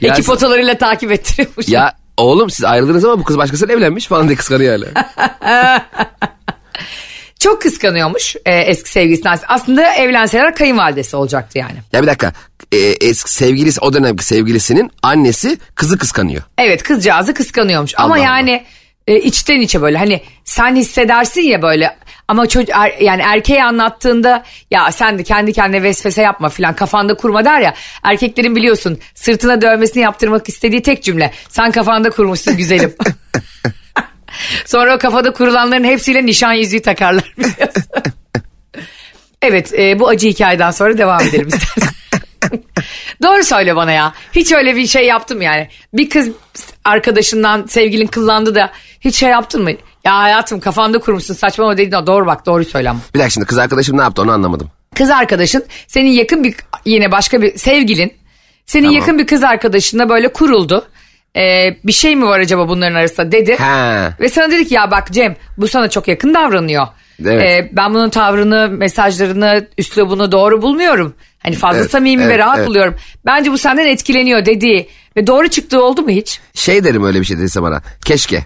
[0.01, 1.67] Ekip sen- otolarıyla takip ettiriyormuş.
[1.67, 5.87] Ya oğlum siz ayrıldınız ama bu kız başkasıyla evlenmiş falan diye kıskanıyor hala.
[7.43, 9.39] Çok kıskanıyormuş e, eski sevgilisinden.
[9.47, 11.75] Aslında evlenseler kayınvalidesi olacaktı yani.
[11.93, 12.33] ya bir dakika.
[12.71, 16.43] E, eski sevgilisi o dönemki sevgilisinin annesi kızı kıskanıyor.
[16.57, 18.23] Evet kızcağızı kıskanıyormuş ama Allah Allah.
[18.23, 18.63] yani
[19.07, 21.95] e, içten içe böyle hani sen hissedersin ya böyle
[22.27, 27.13] ama çocuk er- yani erkeğe anlattığında ya sen de kendi kendine vesvese yapma filan kafanda
[27.13, 32.93] kurma der ya erkeklerin biliyorsun sırtına dövmesini yaptırmak istediği tek cümle sen kafanda kurmuşsun güzelim.
[34.65, 37.33] Sonra o kafada kurulanların hepsiyle nişan yüzüğü takarlar
[39.41, 41.93] evet e, bu acı hikayeden sonra devam edelim istersen.
[43.23, 44.13] Doğru söyle bana ya.
[44.31, 45.67] Hiç öyle bir şey yaptım yani.
[45.93, 46.29] Bir kız
[46.85, 49.71] arkadaşından sevgilin kıllandı da hiç şey yaptın mı?
[50.03, 51.95] Ya hayatım kafanda kurmuşsun saçmalama dedin.
[51.95, 52.99] o Doğru bak doğru söyle ama.
[53.13, 54.69] Bir dakika şimdi kız arkadaşım ne yaptı onu anlamadım.
[54.95, 58.13] Kız arkadaşın senin yakın bir yine başka bir sevgilin
[58.65, 58.99] senin Tamam.
[58.99, 60.87] yakın bir kız arkadaşınla böyle kuruldu.
[61.37, 63.55] Ee, bir şey mi var acaba bunların arasında dedi.
[63.55, 64.13] Ha.
[64.19, 66.87] Ve sana dedi ki ya bak Cem bu sana çok yakın davranıyor.
[67.25, 67.43] Evet.
[67.43, 71.15] Ee, ben bunun tavrını, mesajlarını, üslubunu doğru bulmuyorum.
[71.39, 72.67] Hani fazla Evet, samimi ve evet, rahat evet.
[72.67, 72.95] buluyorum.
[73.25, 76.39] Bence bu senden etkileniyor dediği ve doğru çıktığı oldu mu hiç?
[76.53, 77.81] Şey derim öyle bir şey dediyse bana.
[78.05, 78.45] Keşke.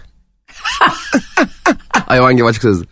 [2.08, 2.86] Hayvan gibi açık sözlü.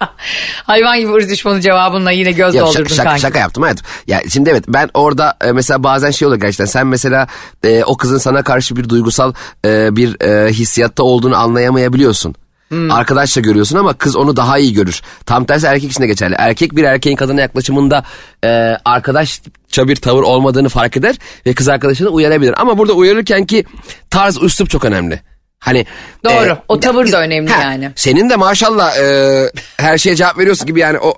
[0.64, 3.20] Hayvan gibi ırz düşmanı cevabınla yine göz Ya doldurdun şaka, şaka, kanki.
[3.22, 3.86] şaka yaptım hayatım.
[4.06, 6.64] Ya şimdi evet ben orada e, mesela bazen şey oluyor gerçekten.
[6.64, 7.26] Sen mesela
[7.64, 9.32] e, o kızın sana karşı bir duygusal
[9.64, 12.34] e, bir e, hissiyatta olduğunu anlayamayabiliyorsun.
[12.68, 12.90] Hmm.
[12.90, 15.02] Arkadaşça görüyorsun ama kız onu daha iyi görür.
[15.26, 16.34] Tam tersi erkek için de geçerli.
[16.38, 18.04] Erkek bir erkeğin kadına yaklaşımında
[18.44, 22.54] e, arkadaşça bir tavır olmadığını fark eder ve kız arkadaşını uyarabilir.
[22.60, 23.64] Ama burada uyarırken ki
[24.10, 25.20] tarz üslup çok önemli.
[25.58, 25.86] Hani
[26.24, 27.90] Doğru, o tavır da önemli yani.
[27.96, 31.14] Senin de maşallah e, her şeye cevap veriyorsun gibi yani o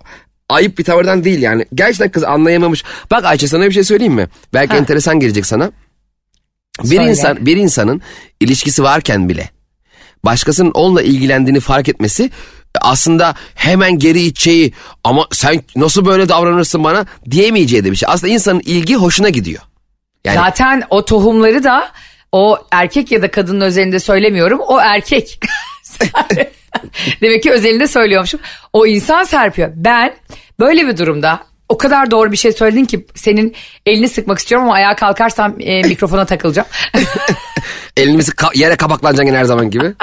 [0.49, 1.67] ayıp bir tavırdan değil yani.
[1.75, 2.85] Gerçekten kız anlayamamış.
[3.11, 4.29] Bak Ayça sana bir şey söyleyeyim mi?
[4.55, 4.79] Belki Ha.
[4.79, 5.71] enteresan gelecek sana.
[6.83, 7.11] Bir Söyle.
[7.11, 8.03] insan bir insanın
[8.41, 9.51] ilişkisi varken bile
[10.25, 12.31] başkasının onunla ilgilendiğini fark etmesi
[12.81, 14.73] aslında hemen geri içeceği
[15.05, 18.09] ama sen nasıl böyle davranırsın bana diyemeyeceği de bir şey.
[18.13, 19.63] Aslında insanın ilgi hoşuna gidiyor.
[20.25, 21.89] Yani Zaten o tohumları da
[22.33, 24.61] o erkek ya da kadının özelinde söylemiyorum.
[24.61, 25.41] O erkek.
[27.21, 28.41] Demek ki özelinde söylüyormuşum.
[28.73, 29.71] O insan serpiyor.
[29.75, 30.15] Ben
[30.61, 33.55] böyle bir durumda o kadar doğru bir şey söyledin ki senin
[33.87, 36.69] elini sıkmak istiyorum ama ayağa kalkarsam e, mikrofona takılacağım.
[37.97, 39.95] Elimizi ka- yere kapaklanacaksın her zaman gibi.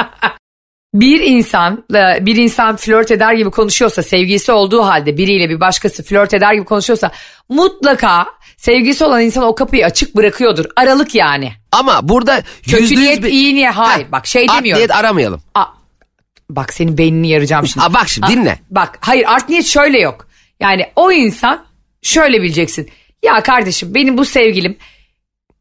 [0.94, 1.86] bir insan
[2.22, 6.66] bir insan flört eder gibi konuşuyorsa sevgilisi olduğu halde biriyle bir başkası flört eder gibi
[6.66, 7.12] konuşuyorsa
[7.50, 8.26] mutlaka
[8.58, 10.66] sevgilisi olan insan o kapıyı açık bırakıyordur.
[10.76, 11.52] Aralık yani.
[11.80, 14.80] Ama burada Kötü yüzde yüz niyet bir- iyi niyet hayır Ha, bak şey art demiyorum.
[14.80, 15.42] niyet aramayalım.
[15.56, 15.66] Aa,
[16.50, 17.86] bak senin beynini yaracağım şimdi.
[17.90, 18.60] Aa, bak şimdi dinle.
[18.70, 20.28] Bak hayır art niyet şöyle yok.
[20.60, 21.66] Yani o insan
[22.02, 22.90] şöyle bileceksin.
[23.26, 24.78] Ya kardeşim benim bu sevgilim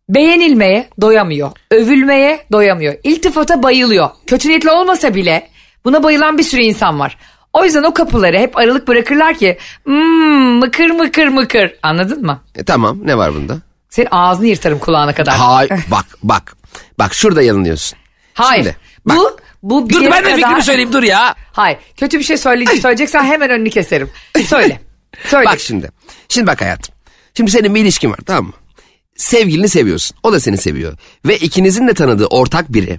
[0.09, 1.51] beğenilmeye doyamıyor.
[1.71, 2.95] Övülmeye doyamıyor.
[3.05, 4.11] İltifata bayılıyor.
[4.27, 5.49] Kötü niyetli olmasa bile
[5.85, 7.17] buna bayılan bir sürü insan var.
[7.53, 12.41] O yüzden o kapıları hep aralık bırakırlar ki hmm, mıkır mıkır mıkır anladın mı?
[12.55, 13.59] E, tamam ne var bunda?
[13.91, 15.35] Senin ağzını yırtarım kulağına kadar.
[15.37, 16.57] Hayır bak bak.
[16.99, 17.99] Bak şurada yanılıyorsun.
[18.35, 18.65] Hayır.
[18.65, 19.17] Şimdi, bak.
[19.17, 21.35] bu bu bir Dur ben de kadar- fikrimi söyleyeyim dur ya.
[21.53, 21.79] Hayır.
[21.97, 24.11] Kötü bir şey söyle, söyleyeceksen hemen önünü keserim.
[24.47, 24.81] Söyle.
[25.27, 25.47] Söyle.
[25.47, 25.91] Bak şimdi.
[26.29, 26.95] Şimdi bak hayatım.
[27.35, 28.53] Şimdi senin bir ilişkin var tamam mı?
[29.17, 30.17] Sevgilini seviyorsun.
[30.23, 30.99] O da seni seviyor.
[31.25, 32.99] Ve ikinizin de tanıdığı ortak biri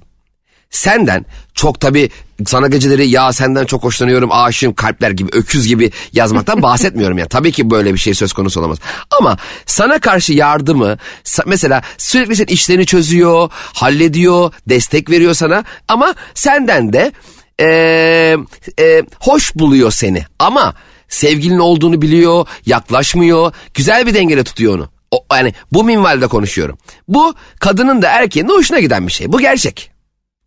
[0.70, 2.10] senden çok tabii
[2.46, 7.28] sana geceleri ya senden çok hoşlanıyorum aşığım kalpler gibi öküz gibi yazmaktan bahsetmiyorum ya.
[7.28, 8.78] Tabii ki böyle bir şey söz konusu olamaz.
[9.20, 10.98] Ama sana karşı yardımı
[11.46, 17.12] mesela sürekli senin işlerini çözüyor, hallediyor, destek veriyor sana ama senden de
[17.60, 18.38] eee,
[18.80, 20.26] eee, hoş buluyor seni.
[20.40, 20.74] Ama
[21.10, 24.90] sevgilin olduğunu biliyor, yaklaşmıyor, güzel bir dengede tutuyor onu.
[25.12, 26.78] O, yani bu minvalde konuşuyorum.
[27.08, 29.32] Bu kadının da erkeğin de hoşuna giden bir şey.
[29.32, 29.97] Bu gerçek.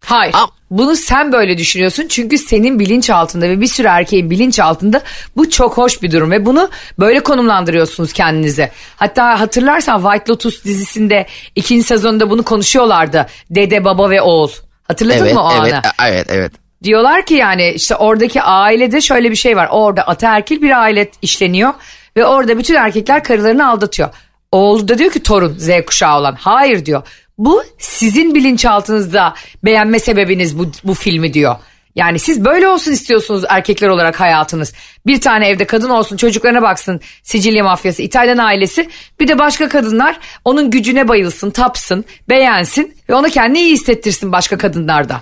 [0.05, 0.33] Hayır.
[0.35, 5.01] Am- Bunu sen böyle düşünüyorsun çünkü senin bilinç altında ve bir sürü erkeğin bilinç altında
[5.37, 8.73] bu çok hoş bir durum ve bunu böyle konumlandırıyorsunuz kendinize.
[8.97, 13.27] Hatta hatırlarsan White Lotus dizisinde ikinci sezonda bunu konuşuyorlardı.
[13.51, 14.51] Dede, baba ve oğul.
[14.83, 15.83] Hatırladın Evet, mı o evet, anı?
[16.09, 16.53] evet, evet.
[16.83, 19.69] Diyorlar ki yani işte oradaki ailede şöyle bir şey var.
[19.71, 21.75] Orada ataerkil bir aile işleniyor
[22.17, 24.09] ve orada bütün erkekler karılarını aldatıyor.
[24.53, 26.35] Oğlu da diyor ki torun Z kuşağı olan.
[26.41, 27.03] Hayır diyor.
[27.41, 31.57] Bu sizin bilinçaltınızda beğenme sebebiniz bu, bu filmi diyor.
[31.97, 34.73] Yani siz böyle olsun istiyorsunuz erkekler olarak hayatınız.
[35.07, 38.89] Bir tane evde kadın olsun çocuklarına baksın Sicilya mafyası İtalyan ailesi.
[39.21, 44.59] Bir de başka kadınlar onun gücüne bayılsın tapsın beğensin ve ona kendini iyi hissettirsin başka
[44.59, 45.21] kadınlarda.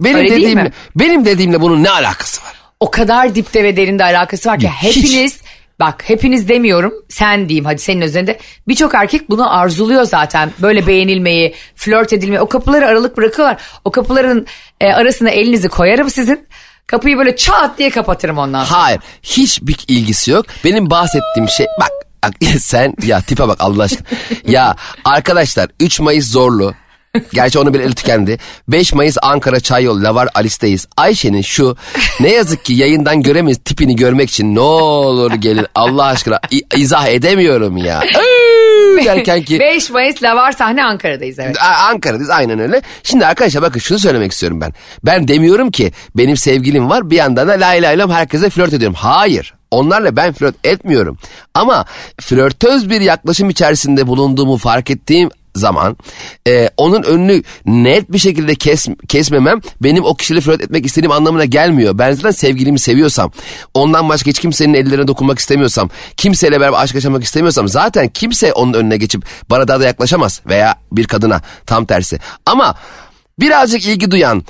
[0.00, 2.52] Benim Öyle dediğimle, benim dediğimle bunun ne alakası var?
[2.80, 4.96] o kadar dipte ve derinde alakası var ki Hiç.
[4.96, 5.40] hepiniz
[5.82, 11.54] bak hepiniz demiyorum sen diyeyim hadi senin üzerinde birçok erkek bunu arzuluyor zaten böyle beğenilmeyi
[11.74, 14.46] flört edilmeyi o kapıları aralık bırakıyorlar o kapıların
[14.80, 16.48] e, arasına elinizi koyarım sizin
[16.86, 18.82] kapıyı böyle çat diye kapatırım ondan sonra.
[18.82, 19.00] Hayır.
[19.22, 20.46] Hiçbir ilgisi yok.
[20.64, 21.90] Benim bahsettiğim şey bak
[22.58, 24.06] sen ya tipe bak Allah aşkına.
[24.46, 26.74] ya arkadaşlar 3 Mayıs zorlu.
[27.32, 28.38] Gerçi onu bile eli tükendi.
[28.68, 30.86] 5 Mayıs Ankara Çayyolu Lavar Alice'deyiz.
[30.96, 31.76] Ayşe'nin şu
[32.20, 36.40] ne yazık ki yayından göremeyiz tipini görmek için ne olur gelin Allah aşkına
[36.76, 38.02] izah edemiyorum ya.
[39.04, 41.56] Derken ki 5 Mayıs Lavar sahne Ankara'dayız evet.
[41.90, 42.82] Ankara'dayız aynen öyle.
[43.02, 44.72] Şimdi arkadaşlar bakın şunu söylemek istiyorum ben.
[45.04, 48.96] Ben demiyorum ki benim sevgilim var bir yandan da lay lay lam herkese flört ediyorum.
[49.00, 49.54] Hayır.
[49.70, 51.18] Onlarla ben flört etmiyorum.
[51.54, 51.84] Ama
[52.20, 55.96] flörtöz bir yaklaşım içerisinde bulunduğumu fark ettiğim zaman
[56.48, 61.44] e, onun önünü net bir şekilde kes, kesmemem benim o kişiyle flört etmek istediğim anlamına
[61.44, 61.98] gelmiyor.
[61.98, 63.32] Ben zaten sevgilimi seviyorsam
[63.74, 68.72] ondan başka hiç kimsenin ellerine dokunmak istemiyorsam kimseyle beraber aşk yaşamak istemiyorsam zaten kimse onun
[68.72, 72.18] önüne geçip bana daha da yaklaşamaz veya bir kadına tam tersi.
[72.46, 72.74] Ama
[73.40, 74.44] birazcık ilgi duyan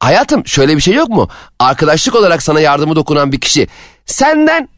[0.00, 1.28] hayatım şöyle bir şey yok mu?
[1.58, 3.68] Arkadaşlık olarak sana yardımı dokunan bir kişi
[4.06, 4.68] senden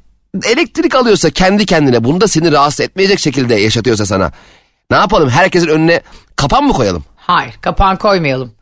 [0.44, 4.32] elektrik alıyorsa kendi kendine bunu da seni rahatsız etmeyecek şekilde yaşatıyorsa sana
[4.90, 6.00] ne yapalım herkesin önüne
[6.36, 7.04] kapan mı koyalım?
[7.16, 8.54] Hayır kapağın koymayalım.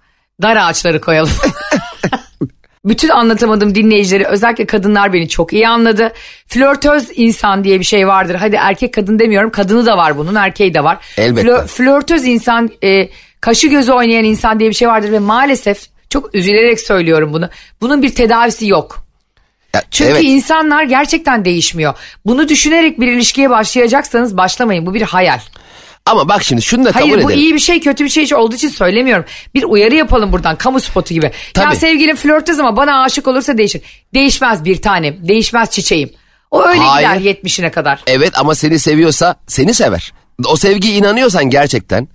[0.42, 1.32] Dar ağaçları koyalım.
[2.84, 6.12] Bütün anlatamadığım dinleyicileri özellikle kadınlar beni çok iyi anladı.
[6.46, 8.34] Flörtöz insan diye bir şey vardır.
[8.34, 10.98] Hadi erkek kadın demiyorum kadını da var bunun erkeği de var.
[11.16, 11.66] Elbette.
[11.66, 13.08] flörtöz insan e,
[13.40, 17.48] kaşı gözü oynayan insan diye bir şey vardır ve maalesef çok üzülerek söylüyorum bunu.
[17.80, 19.06] Bunun bir tedavisi yok.
[19.74, 20.22] Ya, Çünkü evet.
[20.24, 21.94] insanlar gerçekten değişmiyor.
[22.26, 25.40] Bunu düşünerek bir ilişkiye başlayacaksanız başlamayın bu bir hayal.
[26.06, 27.44] Ama bak şimdi şunu da kabul Hayır bu edelim.
[27.44, 29.24] iyi bir şey kötü bir şey olduğu için söylemiyorum.
[29.54, 31.26] Bir uyarı yapalım buradan kamu spotu gibi.
[31.26, 31.76] Ya Tabii.
[31.76, 33.82] sevgilim flörtöz ama bana aşık olursa değişir.
[34.14, 36.10] Değişmez bir tanem değişmez çiçeğim.
[36.50, 37.20] O öyle Hayır.
[37.20, 38.00] gider 70'ine kadar.
[38.06, 40.12] Evet ama seni seviyorsa seni sever.
[40.46, 42.08] O sevgiye inanıyorsan gerçekten.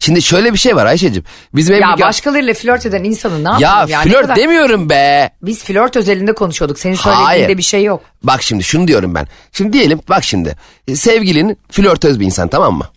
[0.00, 1.24] Şimdi şöyle bir şey var Ayşe'cim.
[1.54, 4.00] Bizim Ya evlilik- başkalarıyla flört eden insanın ne ya yapalım ya?
[4.02, 5.30] Ne flört kadar- demiyorum be.
[5.42, 6.78] Biz flört özelinde konuşuyorduk.
[6.78, 7.58] Senin söylediğinde Hayır.
[7.58, 8.02] bir şey yok.
[8.22, 9.26] Bak şimdi şunu diyorum ben.
[9.52, 10.56] Şimdi diyelim bak şimdi
[10.94, 12.88] sevgilin flörtöz bir insan tamam mı?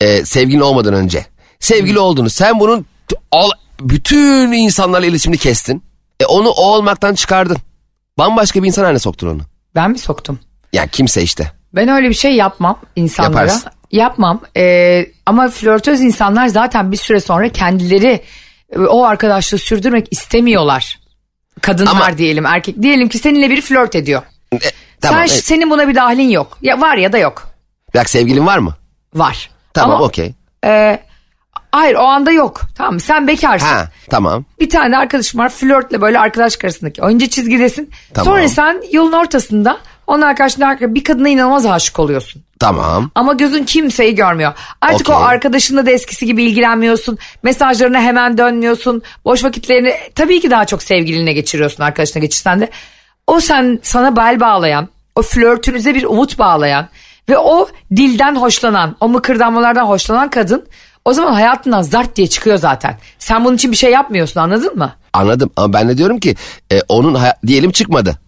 [0.00, 1.26] Ee, sevgilin olmadan önce.
[1.60, 2.86] Sevgili olduğunu sen bunun
[3.32, 5.82] al, bütün insanlarla iletişimini kestin.
[6.20, 7.56] E onu o olmaktan çıkardın.
[8.18, 9.40] Bambaşka bir insan haline soktun onu.
[9.74, 10.38] Ben mi soktum?
[10.72, 11.52] Ya kimse işte.
[11.74, 13.40] Ben öyle bir şey yapmam insanlara.
[13.40, 13.70] Yaparsın.
[13.92, 14.40] Yapmam.
[14.56, 18.22] Ee, ama flörtöz insanlar zaten bir süre sonra kendileri
[18.72, 20.98] e, o arkadaşlığı sürdürmek istemiyorlar.
[21.60, 22.82] Kadınlar Ama- diyelim erkek.
[22.82, 24.22] Diyelim ki seninle biri flört ediyor.
[24.52, 24.58] E,
[25.00, 25.28] tamam.
[25.28, 26.58] Sen e, senin buna bir dahilin yok.
[26.62, 27.48] Ya var ya da yok.
[27.94, 28.74] bak sevgilin var mı?
[29.14, 29.50] Var.
[29.74, 30.32] Tamam Ama, okey.
[30.64, 30.98] e,
[31.72, 32.60] hayır o anda yok.
[32.76, 33.00] Tamam mı?
[33.00, 33.66] sen bekarsın.
[33.66, 34.44] Ha tamam.
[34.60, 37.02] Bir tane arkadaşım var flörtle böyle arkadaş arasındaki.
[37.02, 37.90] Önce çizgidesin.
[38.14, 38.34] Tamam.
[38.34, 42.42] Sonra sen yolun ortasında onun arkadaşına bir kadına inanılmaz aşık oluyorsun.
[42.58, 43.10] Tamam.
[43.14, 44.52] Ama gözün kimseyi görmüyor.
[44.80, 45.26] Artık o Okey.
[45.26, 47.18] arkadaşınla da eskisi gibi ilgilenmiyorsun.
[47.42, 49.02] Mesajlarına hemen dönmüyorsun.
[49.24, 52.70] Boş vakitlerini tabii ki daha çok sevgilinle geçiriyorsun arkadaşına geçirsen de.
[53.26, 56.88] O sen sana bel bağlayan, o flörtünüze bir umut bağlayan
[57.30, 60.66] ve o dilden hoşlanan, o mıkırdanmalardan hoşlanan kadın
[61.04, 62.98] o zaman hayatından zart diye çıkıyor zaten.
[63.18, 64.92] Sen bunun için bir şey yapmıyorsun anladın mı?
[65.12, 66.36] Anladım ama ben de diyorum ki
[66.72, 68.18] e, onun diyelim çıkmadı.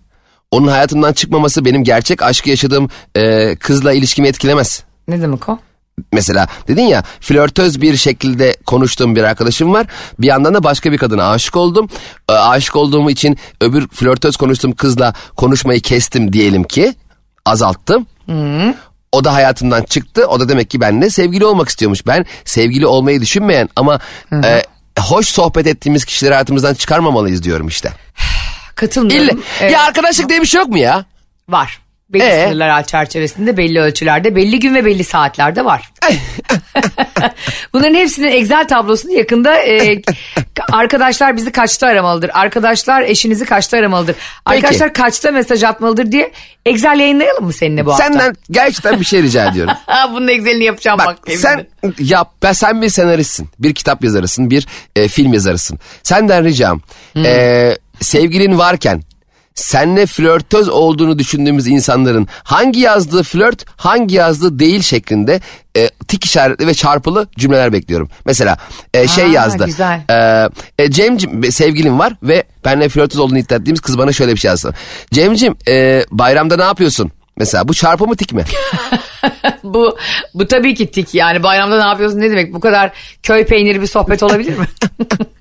[0.50, 4.84] Onun hayatımdan çıkmaması benim gerçek aşkı yaşadığım e, kızla ilişkimi etkilemez.
[5.08, 5.58] Ne demek o?
[6.12, 9.86] Mesela dedin ya flörtöz bir şekilde konuştuğum bir arkadaşım var.
[10.18, 11.88] Bir yandan da başka bir kadına aşık oldum.
[12.28, 16.94] E, aşık olduğum için öbür flörtöz konuştuğum kızla konuşmayı kestim diyelim ki.
[17.44, 18.06] Azalttım.
[19.12, 20.27] O da hayatımdan çıktı.
[20.27, 22.07] O da demek ki benimle sevgili olmak istiyormuş.
[22.07, 24.01] Ben sevgili olmayı düşünmeyen ama
[24.33, 24.62] e,
[24.98, 27.92] hoş sohbet ettiğimiz kişileri hayatımızdan çıkarmamalıyız diyorum işte.
[28.75, 29.25] Katılmıyorum.
[29.29, 31.05] İlle, Evet, ya arkadaşlık diye bir şey yok mu ya?
[31.48, 31.81] var.
[32.12, 32.44] Belli Ee?
[32.44, 35.92] sınırlar çerçevesinde belli ölçülerde belli gün ve belli saatlerde var.
[37.72, 40.03] Bunların hepsinin Excel tablosunu yakında e,
[40.72, 42.31] arkadaşlar bizi kaçta aramalıdır?
[42.35, 44.16] Arkadaşlar eşinizi kaçta aramalıdır?
[44.44, 46.33] Arkadaşlar kaçta mesaj atmalıdır diye
[46.66, 48.05] Excel yayınlayalım mı seninle bu hafta?
[48.05, 49.75] Senden gerçekten bir şey rica ediyorum.
[50.12, 51.07] Bunun Excel'ini yapacağım bak.
[51.07, 51.66] Bak sen
[51.98, 53.48] yap ben sen bir senaristsin.
[53.59, 55.79] Bir kitap yazarısın, bir e, film yazarısın.
[56.03, 56.81] Senden ricam
[57.16, 59.03] e, sevgilin varken
[59.54, 65.40] senle flörtöz olduğunu düşündüğümüz insanların hangi yazdığı flört, hangi yazdığı değil şeklinde
[65.76, 68.08] e, tik işaretli ve çarpılı cümleler bekliyorum.
[68.24, 68.56] Mesela
[68.94, 69.66] e, şey Aa, yazdı.
[69.66, 70.00] güzel.
[70.78, 74.38] E, e, Cem'cim sevgilim var ve benle flörtöz olduğunu iddia ettiğimiz kız bana şöyle bir
[74.38, 74.74] şey yazdı.
[75.10, 77.12] Cem'cim e, bayramda ne yapıyorsun?
[77.36, 78.44] Mesela bu çarpı mı tik mi?
[79.64, 79.98] Bu,
[80.34, 83.86] bu tabii ki tik yani bayramda ne yapıyorsun ne demek bu kadar köy peyniri bir
[83.86, 84.66] sohbet olabilir mi?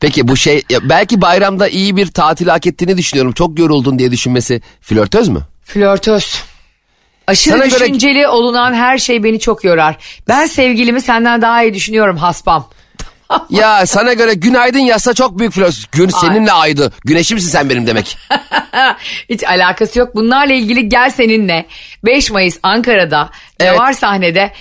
[0.00, 3.32] Peki bu şey belki bayramda iyi bir tatil hak ettiğini düşünüyorum.
[3.32, 5.40] Çok yoruldun diye düşünmesi flörtöz mü?
[5.64, 6.42] Flörtöz.
[7.26, 9.96] Aşırı Sana göre- düşünceli olunan her şey beni çok yorar.
[10.28, 12.68] Ben sevgilimi senden daha iyi düşünüyorum haspam.
[13.50, 15.86] ya sana göre günaydın yazsa çok büyük flörtöz.
[15.92, 16.92] Gün seninle aydı.
[17.04, 18.18] Güneşimsin sen benim demek.
[19.30, 20.14] Hiç alakası yok.
[20.14, 21.66] Bunlarla ilgili gel seninle
[22.04, 23.30] 5 Mayıs Ankara'da
[23.60, 23.72] Evet.
[23.72, 24.52] ne var sahnede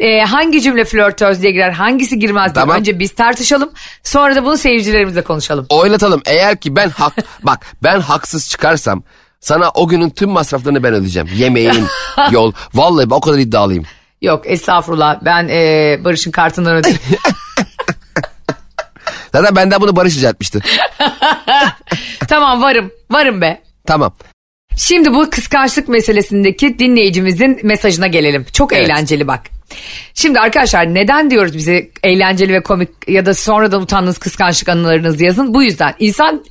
[0.00, 2.76] e, hangi cümle flörtöz diye girer hangisi girmez diye Tamam.
[2.78, 3.70] önce biz tartışalım
[4.02, 5.66] sonra da bunu seyircilerimizle konuşalım.
[5.68, 6.22] Oynatalım.
[6.26, 7.12] Eğer ki ben hak
[7.42, 9.02] bak ben haksız çıkarsam
[9.40, 11.28] sana o günün tüm masraflarını ben ödeyeceğim.
[11.34, 11.84] Yemeğin,
[12.30, 12.52] yol.
[12.74, 13.84] Vallahi ben o kadar iddialıyım.
[14.22, 16.98] Yok estağfurullah ben e, Barış'ın kartından ödedim.
[19.32, 20.60] Zaten benden bunu Barış rica etmişti.
[22.28, 23.62] tamam varım varım be.
[23.86, 24.12] Tamam.
[24.76, 28.46] Şimdi bu kıskançlık meselesindeki dinleyicimizin mesajına gelelim.
[28.52, 28.84] Çok Evet.
[28.84, 29.40] eğlenceli bak.
[30.14, 35.54] Şimdi arkadaşlar neden diyoruz bize eğlenceli ve komik ya da sonradan utandığınız kıskançlık anılarınızı yazın.
[35.54, 36.44] Bu yüzden insan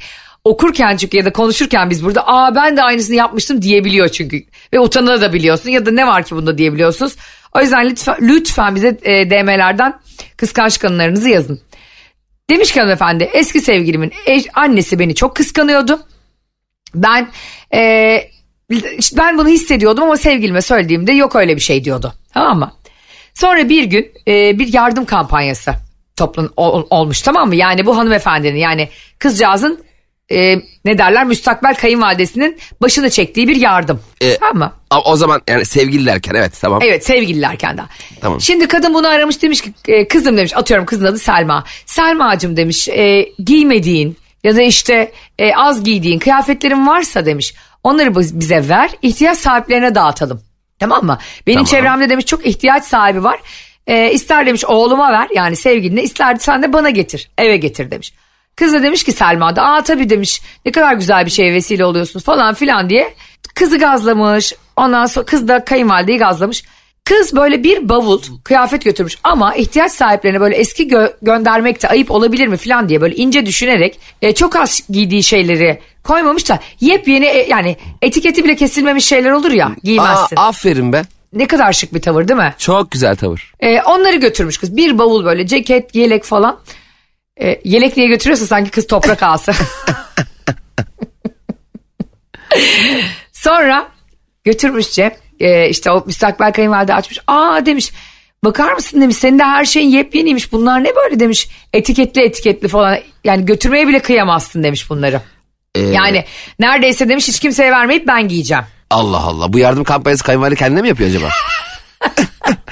[0.44, 4.44] okurken çünkü ya da konuşurken biz burada aa ben de aynısını yapmıştım diyebiliyor çünkü.
[4.74, 7.16] Ve utanabiliyorsun ya da ne var ki bunda diyebiliyorsunuz.
[7.56, 9.94] O yüzden lütfen, lütfen bize e, DM'lerden
[10.38, 11.62] kıskançlık anılarınızı yazın.
[12.50, 16.00] Demiş ki hanımefendi eski sevgilimin eş- annesi beni çok kıskanıyordu.
[16.96, 17.28] Ben
[17.74, 18.30] e,
[19.18, 22.14] ben bunu hissediyordum ama sevgilime söylediğimde yok öyle bir şey diyordu.
[22.34, 22.74] Tamam mı?
[23.40, 25.74] Sonra bir gün e, bir yardım kampanyası
[26.16, 27.56] toplan ol- olmuş tamam mı?
[27.56, 29.84] Yani bu hanımefendinin yani kızcağızın
[30.32, 34.02] e, ne derler müstakbel kayınvalidesinin başını çektiği bir yardım.
[34.22, 34.72] E, tamam mı?
[35.06, 36.80] O zaman yani sevgililerken evet tamam.
[36.84, 37.88] Evet sevgililerken daha.
[38.22, 38.42] Tamam.
[38.42, 41.64] Şimdi kadın bunu aramış demiş ki e, kızım demiş atıyorum kızın adı Selma.
[41.86, 48.40] Selma'cığım demiş e, giymediğin ya da işte e, az giydiğin kıyafetlerin varsa demiş onları biz-
[48.40, 50.42] bize ver ihtiyaç sahiplerine dağıtalım.
[50.80, 51.18] Tamam mı?
[51.48, 51.66] Benim Tamam.
[51.66, 53.40] çevremde demiş çok ihtiyaç sahibi var.
[53.88, 58.14] E, ister demiş oğluma ver yani sevgiline ister sen de bana getir eve getir demiş.
[58.56, 61.86] Kız da demiş ki Selma da aa tabii demiş ne kadar güzel bir şeye vesile
[61.86, 63.14] oluyorsun falan filan diye.
[63.56, 66.64] Kızı gazlamış ondan sonra kız da kayınvalideyi gazlamış.
[67.06, 72.12] Kız böyle bir bavul kıyafet götürmüş ama ihtiyaç sahiplerine böyle eski gö- göndermek de ayıp
[72.12, 77.26] olabilir mi falan diye böyle ince düşünerek e, çok az giydiği şeyleri koymamış da yepyeni
[77.26, 80.36] e, yani etiketi bile kesilmemiş şeyler olur ya Aa, giymezsin.
[80.36, 81.02] aferin be.
[81.34, 82.54] Ne kadar şık bir tavır değil mi?
[82.58, 83.54] Çok güzel tavır.
[83.60, 86.60] E, onları götürmüş kız bir bavul böyle ceket yelek falan.
[87.42, 89.52] E, yelek niye götürüyorsa sanki kız toprak ağası.
[93.32, 93.88] Sonra
[94.44, 97.20] götürmüşçe e, işte o müstakbel kayınvalide açmış.
[97.28, 97.92] Aa demiş
[98.44, 102.98] bakar mısın demiş senin de her şeyin yepyeniymiş bunlar ne böyle demiş etiketli etiketli falan
[103.24, 105.22] yani götürmeye bile kıyamazsın demiş bunları.
[105.76, 106.26] Ee, Yani
[106.60, 108.64] neredeyse demiş hiç kimseye vermeyip ben giyeceğim.
[108.90, 109.54] Allah Allah.
[109.54, 111.30] Bu yardım kampanyası kayınvalide kendine mi yapıyor acaba?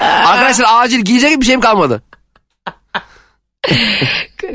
[0.00, 2.02] Arkadaşlar acil giyecek bir şeyim kalmadı.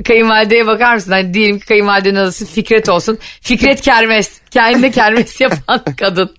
[0.08, 1.12] Kayınvalideye bakar mısın?
[1.12, 3.19] Hani diyelim ki kayınvalidenin adı Fikret olsun.
[3.41, 4.41] Fikret Kermes.
[4.52, 6.36] Kendine kermes yapan kadın.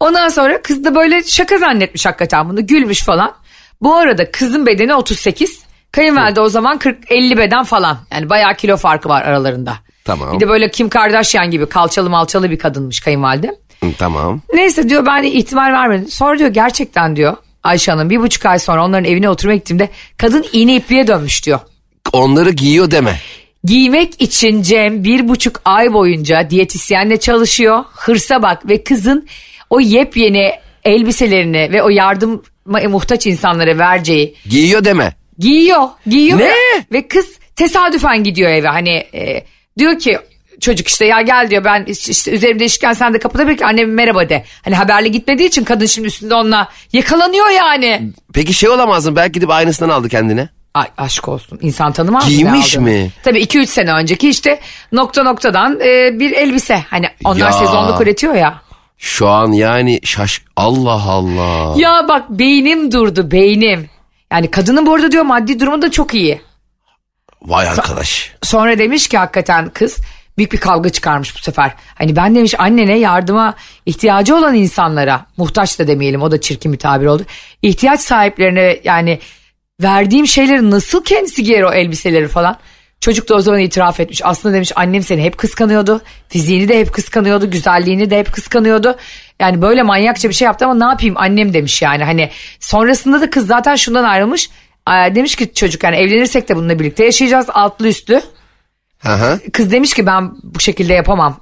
[0.00, 2.66] Ondan sonra kız da böyle şaka zannetmiş hakikaten bunu.
[2.66, 3.32] Gülmüş falan.
[3.80, 5.66] Bu arada kızın bedeni 38.
[5.92, 7.98] Kayınvalide o zaman 40-50 beden falan.
[8.12, 9.76] Yani bayağı kilo farkı var aralarında.
[10.04, 10.34] Tamam.
[10.34, 13.56] Bir de böyle Kim Kardashian gibi kalçalı malçalı bir kadınmış kayınvalide.
[13.82, 14.40] Hı, tamam.
[14.54, 16.08] Neyse diyor ben de ihtimal vermedim.
[16.08, 20.44] Sonra diyor gerçekten diyor Ayşe Hanım bir buçuk ay sonra onların evine oturmaya gittiğimde kadın
[20.52, 21.60] iğne ipliğe dönmüş diyor.
[22.12, 23.20] Onları giyiyor deme.
[23.66, 27.84] Giymek için Cem bir buçuk ay boyunca diyetisyenle çalışıyor.
[27.92, 29.28] Hırsa bak ve kızın
[29.70, 30.52] o yepyeni
[30.84, 35.16] elbiselerini ve o yardım muhtaç insanlara vereceği Giyiyor deme.
[35.38, 35.88] giyiyor.
[36.06, 36.44] Giyiyor Ne?
[36.44, 36.52] Ve,
[36.92, 37.26] ve kız
[37.56, 38.68] tesadüfen gidiyor eve.
[38.68, 39.44] Hani e,
[39.78, 40.18] diyor ki
[40.60, 44.28] çocuk işte ya gel diyor ben işte üzerimde değişirken sen de kapıda bekle anneme merhaba
[44.28, 44.44] de.
[44.64, 48.10] Hani haberli gitmediği için kadın şimdi üstünde onunla yakalanıyor yani.
[48.34, 49.16] Peki şey olamaz mı?
[49.16, 50.48] Belki gidip aynısından aldı kendine.
[50.76, 53.10] Ay aşk olsun insan tanımaz Giymiş mi?
[53.24, 54.60] Tabii 2-3 sene önceki işte
[54.92, 56.84] nokta noktadan e, bir elbise.
[56.90, 57.52] Hani onlar Ya.
[57.52, 58.62] sezonluk üretiyor ya.
[58.98, 60.42] Şu an yani şaş...
[60.56, 61.74] Allah Allah.
[61.80, 63.90] Ya bak beynim durdu beynim.
[64.32, 66.40] Yani kadının bu arada diyor maddi durumu da çok iyi.
[67.42, 68.32] Vay arkadaş.
[68.42, 69.96] Sonra demiş ki hakikaten kız
[70.38, 71.72] büyük bir kavga çıkarmış bu sefer.
[71.94, 73.54] Hani ben demiş annene yardıma
[73.86, 77.22] ihtiyacı olan insanlara muhtaç da demeyelim o da çirkin bir tabir oldu.
[77.62, 79.18] İhtiyaç sahiplerine yani
[79.82, 82.58] verdiğim şeyleri nasıl kendisi giyer o elbiseleri falan.
[83.00, 84.20] Çocuk da o zaman itiraf etmiş.
[84.24, 86.00] Aslında demiş annem seni hep kıskanıyordu.
[86.28, 87.50] Fiziğini de hep kıskanıyordu.
[87.50, 88.96] Güzelliğini de hep kıskanıyordu.
[89.40, 92.04] Yani böyle manyakça bir şey yaptı ama ne yapayım annem demiş yani.
[92.04, 94.50] Hani sonrasında da kız zaten şundan ayrılmış.
[94.88, 98.22] Demiş ki çocuk yani evlenirsek de bununla birlikte yaşayacağız altlı üstlü.
[98.98, 99.40] Hı.
[99.52, 101.40] Kız demiş ki ben bu şekilde yapamam.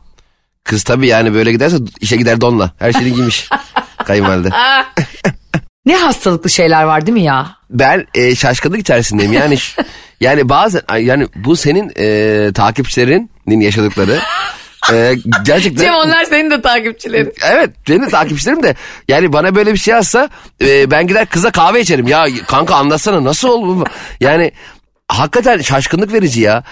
[0.64, 2.72] Kız tabii yani böyle giderse işe gider donla.
[2.78, 3.48] Her şeyini giymiş.
[4.04, 4.50] Kayınvalide.
[5.86, 7.56] Ne hastalıklı şeyler var değil mi ya?
[7.70, 9.32] Ben e, şaşkınlık içerisindeyim.
[9.32, 9.58] Yani
[10.20, 14.18] yani bazen yani bu senin e, takipçilerinin yaşadıkları
[14.92, 17.32] e, gerçekten Cem onlar senin de takipçilerin.
[17.50, 18.74] Evet benim de takipçilerim de
[19.08, 20.28] yani bana böyle bir şey yazsa
[20.60, 22.06] e, ben gider kıza kahve içerim.
[22.08, 23.84] Ya kanka anlatsana nasıl oldu bu?
[24.20, 24.52] Yani
[25.08, 26.62] hakikaten şaşkınlık verici ya.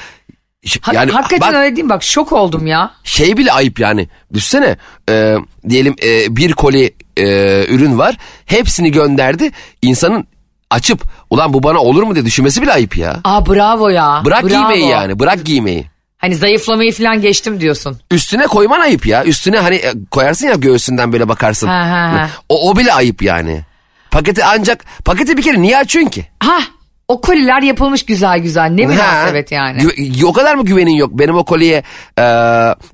[0.64, 1.88] Ş- Ha- Yani hakikaten bak, öyle mi?
[1.88, 2.90] Bak şok oldum ya.
[3.04, 4.08] şey bile ayıp yani.
[4.34, 4.76] Düşsene
[5.10, 5.36] e,
[5.68, 7.24] diyelim e, bir koli e,
[7.68, 8.16] ürün var.
[8.46, 9.50] Hepsini gönderdi.
[9.82, 10.26] İnsanın
[10.70, 13.20] açıp ulan bu bana olur mu diye düşünmesi bile ayıp ya.
[13.24, 14.22] Aa bravo ya.
[14.24, 14.48] Bırak bravo.
[14.48, 15.86] giymeyi yani bırak giymeyi.
[16.18, 18.00] Hani zayıflamayı falan geçtim diyorsun.
[18.10, 19.24] Üstüne koyman ayıp ya.
[19.24, 21.66] Üstüne hani e, koyarsın ya göğsünden böyle bakarsın.
[21.66, 22.30] Ha, ha, ha.
[22.48, 23.60] O, o bile ayıp yani.
[24.10, 26.26] Paketi ancak paketi bir kere niye açıyorsun ki?
[26.40, 26.58] Ha
[27.08, 28.70] o koliler yapılmış güzel güzel.
[28.70, 29.82] Ne münasebet yani.
[29.82, 31.10] Gü- o kadar mı güvenin yok?
[31.12, 31.82] Benim o kolye
[32.18, 32.24] e,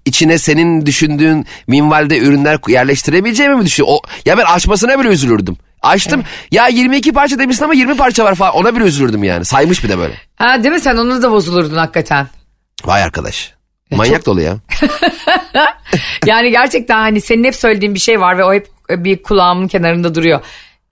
[0.04, 4.00] içine senin düşündüğün minvalde ürünler yerleştirebileceğimi mi düşünüyorsun?
[4.04, 5.56] O, ya ben açmasına bile üzülürdüm.
[5.82, 6.24] Açtım.
[6.50, 8.54] Ya 22 parça demişsin ama 20 parça var falan.
[8.54, 9.44] Ona bile üzülürdüm yani.
[9.44, 10.14] Saymış bir de böyle.
[10.36, 12.26] Ha değil mi sen ona da bozulurdun hakikaten.
[12.84, 13.54] Vay arkadaş.
[13.90, 14.56] Manyak dolu ya.
[16.26, 20.14] Yani gerçekten hani senin hep söylediğin bir şey var ve o hep bir kulağımın kenarında
[20.14, 20.40] duruyor.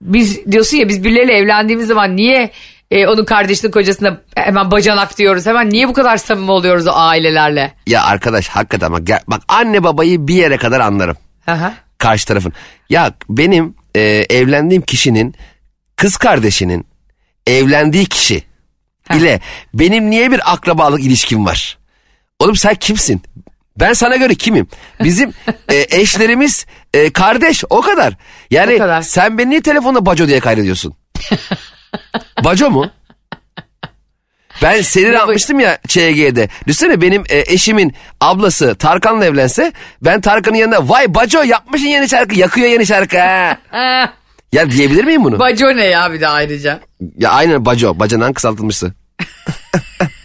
[0.01, 2.51] Biz diyorsun ya biz birileriyle evlendiğimiz zaman niye
[2.91, 5.45] e, onun kardeşinin kocasına hemen bacanak diyoruz.
[5.45, 7.73] Hemen niye bu kadar samimi oluyoruz o ailelerle?
[7.87, 11.17] Ya arkadaş hakikaten bak, gel- bak anne babayı bir yere kadar anlarım.
[11.47, 11.73] Aha.
[11.97, 12.53] karşı tarafın.
[12.89, 15.35] Ya benim e, evlendiğim kişinin
[15.95, 16.85] kız kardeşinin
[17.47, 18.43] evlendiği kişi
[19.15, 19.39] ile
[19.73, 21.77] benim niye bir akrabalık ilişkim var?
[22.39, 23.21] Oğlum sen kimsin?
[23.77, 24.67] Ben sana göre kimim?
[25.03, 25.33] Bizim
[25.71, 28.13] e, eşlerimiz e, kardeş o kadar.
[28.51, 29.01] Yani O kadar.
[29.01, 30.93] sen beni niye telefonda baco diye kaydediyorsun?
[32.43, 32.89] baco mu?
[34.61, 36.49] Ben seni bu- atmıştım ya ÇG'de.
[36.67, 42.35] Düşünsene benim e, eşimin ablası Tarkan'la evlense ben Tarkan'ın yanında vay baco yapmışsın yeni şarkı
[42.39, 43.57] yakıyor yeni şarkı ha.
[44.51, 45.39] Ya diyebilir miyim bunu?
[45.39, 46.79] Baco ne ya bir de ayrıca.
[47.17, 48.93] ya aynen baco bacanan kısaltılmışsı.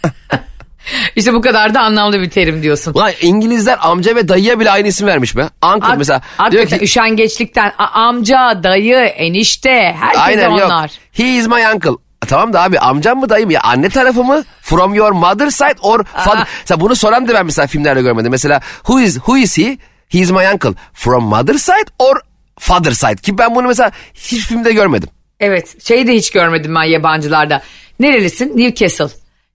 [1.15, 2.93] İşte bu kadar da anlamlı bir terim diyorsun.
[2.93, 5.49] Ulan İngilizler amca ve dayıya bile aynı isim vermiş be.
[5.75, 6.19] Uncle Hak- mesela.
[6.19, 10.81] Diyor Hakikaten ki, üşengeçlikten amca, dayı, enişte herkese aynen onlar.
[10.81, 10.91] yok.
[11.11, 11.91] He is my uncle.
[12.27, 16.03] Tamam da abi amcam mı dayım ya anne tarafı mı from your mother side or
[16.03, 19.77] father mesela bunu soran da ben mesela filmlerde görmedim mesela who is who is he
[20.09, 22.15] he is my uncle from mother side or
[22.59, 26.83] father side ki ben bunu mesela hiç filmde görmedim Evet şeyi de hiç görmedim ben
[26.83, 27.61] yabancılarda.
[27.99, 28.57] Nerelisin?
[28.57, 29.09] Newcastle.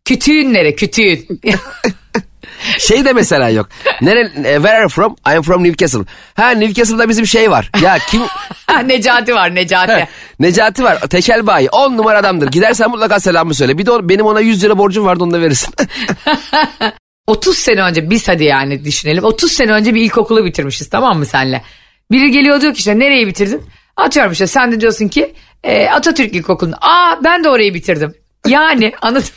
[0.08, 0.74] Kütüğün nere?
[0.74, 1.40] Kütüğün.
[2.78, 3.68] Şey de mesela yok.
[4.00, 5.16] Nere, e, where are you from?
[5.26, 6.00] I am from Newcastle.
[6.34, 7.70] Ha Newcastle'da bizim şey var.
[7.82, 8.22] Ya kim...
[8.88, 10.08] Necati var Necati.
[10.40, 11.00] Necati var.
[11.00, 11.68] Tekel bayi.
[11.70, 12.50] 10 numara adamdır.
[12.50, 13.78] Gidersen mutlaka selamı söyle.
[13.78, 15.74] Bir de o- benim ona 100 lira borcum vardı onu da verirsin.
[17.26, 19.24] 30 sene önce biz hadi yani düşünelim.
[19.24, 21.62] 30 sene önce bir ilkokulu bitirmişiz tamam mı senle?
[22.10, 23.62] Biri geliyor diyor ki işte nereyi bitirdin?
[23.96, 25.34] Atıyorum işte sen de diyorsun ki
[25.64, 26.74] e, Atatürk İlkokulu'nu.
[26.80, 28.14] Aa ben de orayı bitirdim.
[28.46, 29.28] Yani anladım.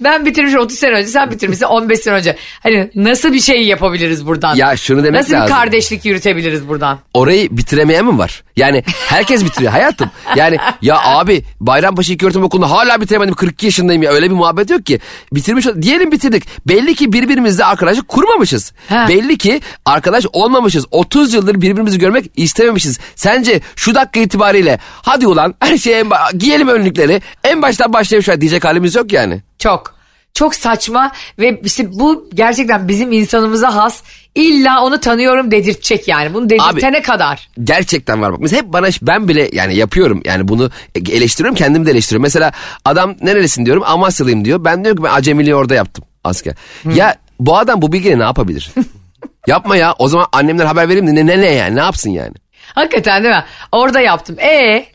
[0.00, 2.36] Ben bitirmişim 30 sene önce sen bitirmişsin 15 sene önce.
[2.62, 4.54] Hani nasıl bir şey yapabiliriz buradan?
[4.54, 5.46] Ya şunu demek Nasıl lazım.
[5.48, 6.98] bir kardeşlik yürütebiliriz buradan?
[7.14, 8.42] Orayı bitiremeyen mi var?
[8.56, 10.10] Yani herkes bitiriyor hayatım.
[10.36, 14.86] Yani ya abi Bayrampaşa İlköğretim Okulu'nu hala bitiremedim 42 yaşındayım ya öyle bir muhabbet yok
[14.86, 15.00] ki.
[15.32, 16.44] Bitirmiş diyelim bitirdik.
[16.68, 18.72] Belli ki birbirimizle arkadaşlık kurmamışız.
[18.88, 19.06] Ha.
[19.08, 20.84] Belli ki arkadaş olmamışız.
[20.90, 22.98] 30 yıldır birbirimizi görmek istememişiz.
[23.16, 26.04] Sence şu dakika itibariyle hadi ulan her şeye
[26.38, 29.42] giyelim önlükleri en baştan başlayalım şu an diyecek halimiz yok yani.
[29.60, 30.00] Çok.
[30.34, 34.02] Çok saçma ve işte bu gerçekten bizim insanımıza has.
[34.34, 36.34] İlla onu tanıyorum dedirtecek yani.
[36.34, 37.48] Bunu dedirtene kadar.
[37.64, 38.40] Gerçekten var bak.
[38.40, 40.70] Mesela hep bana ben bile yani yapıyorum yani bunu
[41.10, 42.22] eleştiriyorum kendimi de eleştiriyorum.
[42.22, 42.52] Mesela
[42.84, 44.64] adam nerelisin diyorum Amasyalıyım diyor.
[44.64, 46.54] Ben diyorum ki ben acemiliği orada yaptım asker.
[46.94, 48.70] Ya bu adam bu bilgiyle ne yapabilir?
[49.46, 52.34] Yapma ya o zaman annemler haber vereyim de ne ne ne yani ne yapsın yani?
[52.74, 53.44] Hakikaten değil mi?
[53.72, 54.36] Orada yaptım.
[54.38, 54.86] E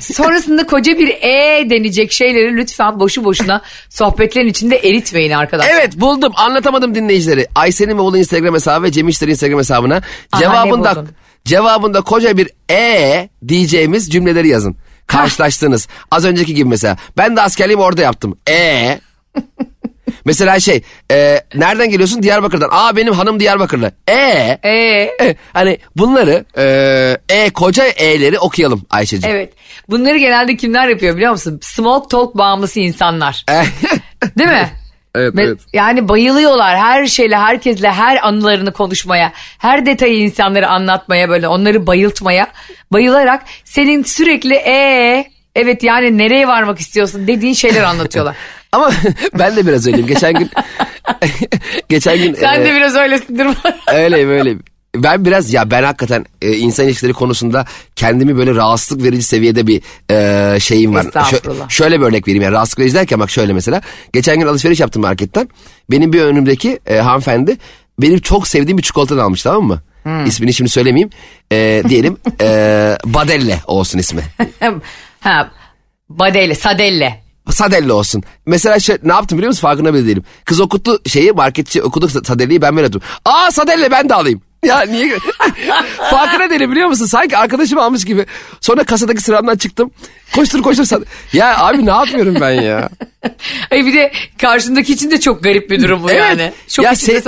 [0.00, 5.72] sonrasında koca bir e denecek şeyleri lütfen boşu boşuna sohbetlerin içinde eritmeyin arkadaşlar.
[5.74, 7.46] Evet buldum anlatamadım dinleyicileri.
[7.54, 10.40] Ayşe'nin ve oğlu Instagram hesabı ve Cem İşler'in Instagram hesabına Aha,
[11.44, 14.76] cevabında koca bir e diyeceğimiz cümleleri yazın.
[15.06, 15.88] Karşılaştığınız.
[16.10, 16.96] Az önceki gibi mesela.
[17.16, 18.38] Ben de askerliğimi orada yaptım.
[18.48, 19.00] E
[20.24, 20.82] Mesela şey
[21.12, 22.68] e, nereden geliyorsun Diyarbakır'dan.
[22.72, 23.92] Aa benim hanım Diyarbakırlı.
[24.08, 24.70] E E
[25.20, 29.36] E, hani bunları e, e koca e'leri okuyalım Ayşe'ciğim.
[29.36, 29.52] evet.
[29.88, 31.60] Bunları genelde kimler yapıyor biliyor musun?
[31.62, 33.44] Small talk bağımlısı insanlar.
[33.50, 33.54] E,
[34.38, 34.68] Değil mi?
[35.14, 35.58] evet Ve- evet.
[35.72, 42.46] Yani bayılıyorlar her şeyle, herkesle, her anılarını konuşmaya, her detayı insanlara anlatmaya böyle onları bayıltmaya,
[42.92, 45.24] bayılarak senin sürekli ee
[45.54, 48.36] evet yani nereye varmak istiyorsun dediğin şeyler anlatıyorlar.
[48.72, 48.90] Ama
[49.38, 50.06] ben de biraz öyleyim.
[50.06, 50.50] Geçen gün
[51.88, 53.46] geçen gün Sen e, de biraz öylesindir.
[53.94, 54.62] öyleyim öyleyim.
[54.96, 57.64] Ben biraz ya ben hakikaten e, insan ilişkileri konusunda
[57.96, 61.04] kendimi böyle rahatsızlık verici seviyede bir e, şeyim var.
[61.04, 61.68] Estağfurullah.
[61.70, 63.80] şöyle bir örnek vereyim yani rahatsızlık verici derken bak şöyle mesela.
[64.12, 65.48] Geçen gün alışveriş yaptım marketten.
[65.90, 67.56] Benim bir önümdeki e, hanımefendi
[67.98, 69.82] benim çok sevdiğim bir çikolata almış tamam mı?
[70.02, 70.26] Hmm.
[70.26, 71.10] İsmini şimdi söylemeyeyim.
[71.52, 72.46] E, diyelim e,
[73.04, 74.22] Badelle olsun ismi.
[75.24, 75.50] Ha,
[76.08, 77.24] badelle, sadelle.
[77.50, 78.22] Sadelle olsun.
[78.46, 80.24] Mesela şey, ne yaptım biliyor musun farkında bile değilim.
[80.44, 83.02] Kız okuttu şeyi marketçi okudu Sadelle'yi ben böyle yaptım.
[83.24, 84.42] Aa Sadelle ben de alayım.
[84.64, 85.18] Ya niye?
[86.10, 87.06] farkında değilim biliyor musun?
[87.06, 88.26] Sanki arkadaşım almış gibi.
[88.60, 89.90] Sonra kasadaki sıramdan çıktım.
[90.34, 91.08] Koştur koştur Sadelle.
[91.32, 92.88] Ya abi ne yapıyorum ben ya?
[93.70, 96.20] Ay bir de karşındaki için de çok garip bir durum bu Evet.
[96.20, 96.52] yani.
[96.68, 97.22] Çok Ya se-.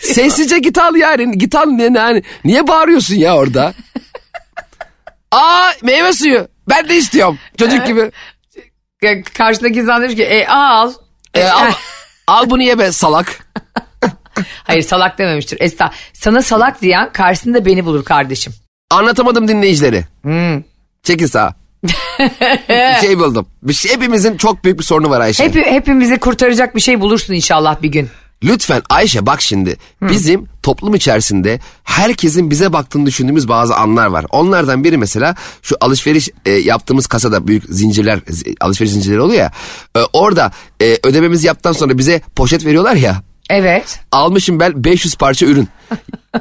[0.00, 1.38] Sessizce git al yani.
[1.38, 2.22] Git al ne, yani.
[2.44, 3.74] Niye bağırıyorsun ya orada?
[5.32, 6.48] Aa meyve suyu.
[6.68, 7.38] Ben de istiyorum.
[7.58, 8.10] Çocuk gibi.
[9.02, 10.92] Ya Karşındaki insan demiş ki e, al.
[11.34, 11.72] E, al,
[12.26, 13.38] al bunu ye be salak.
[14.64, 15.58] Hayır salak dememiştir.
[15.60, 18.52] Esta sana salak diyen karşısında beni bulur kardeşim.
[18.90, 20.04] Anlatamadım dinleyicileri.
[21.02, 21.54] Çekil sağa.
[22.68, 23.46] bir şey buldum.
[23.62, 25.44] Bir şey, hepimizin çok büyük bir sorunu var Ayşe.
[25.44, 28.10] Hep, hepimizi kurtaracak bir şey bulursun inşallah bir gün.
[28.44, 29.76] Lütfen Ayşe bak şimdi.
[30.02, 34.26] Bizim toplum içerisinde herkesin bize baktığını düşündüğümüz bazı anlar var.
[34.30, 39.52] Onlardan biri mesela şu alışveriş e, yaptığımız kasada büyük zincirler zi- alışveriş zincirleri oluyor ya.
[39.96, 43.22] E, orada e, ödememizi yaptıktan sonra bize poşet veriyorlar ya.
[43.52, 44.00] Evet.
[44.12, 45.68] Almışım ben 500 parça ürün.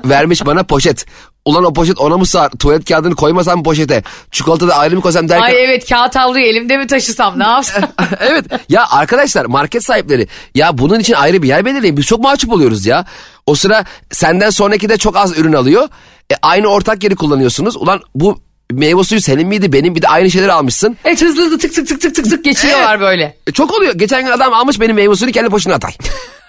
[0.06, 1.06] Vermiş bana poşet.
[1.46, 2.50] Ulan o poşet ona mı sığar?
[2.50, 4.04] Tuvalet kağıdını koymasam poşete.
[4.32, 5.46] Çikolata da ayrı mı koysam derken.
[5.46, 7.84] Ay evet kağıt havluyu elimde mi taşısam ne yapsam?
[8.20, 11.98] evet ya arkadaşlar market sahipleri ya bunun için ayrı bir yer belirleyin.
[11.98, 13.06] Biz çok mahcup oluyoruz ya.
[13.46, 15.90] O sıra senden sonraki de çok az ürün alıyor.
[16.32, 17.76] E, aynı ortak yeri kullanıyorsunuz.
[17.78, 18.40] Ulan bu
[18.72, 20.98] meyve suyu senin miydi benim bir de aynı şeyleri almışsın.
[21.06, 23.38] evet hızlı hızlı tık tık tık tık tık tık geçiyorlar böyle.
[23.48, 23.94] E, çok oluyor.
[23.94, 25.94] Geçen gün adam almış benim meyve suyunu kendi poşetine atay.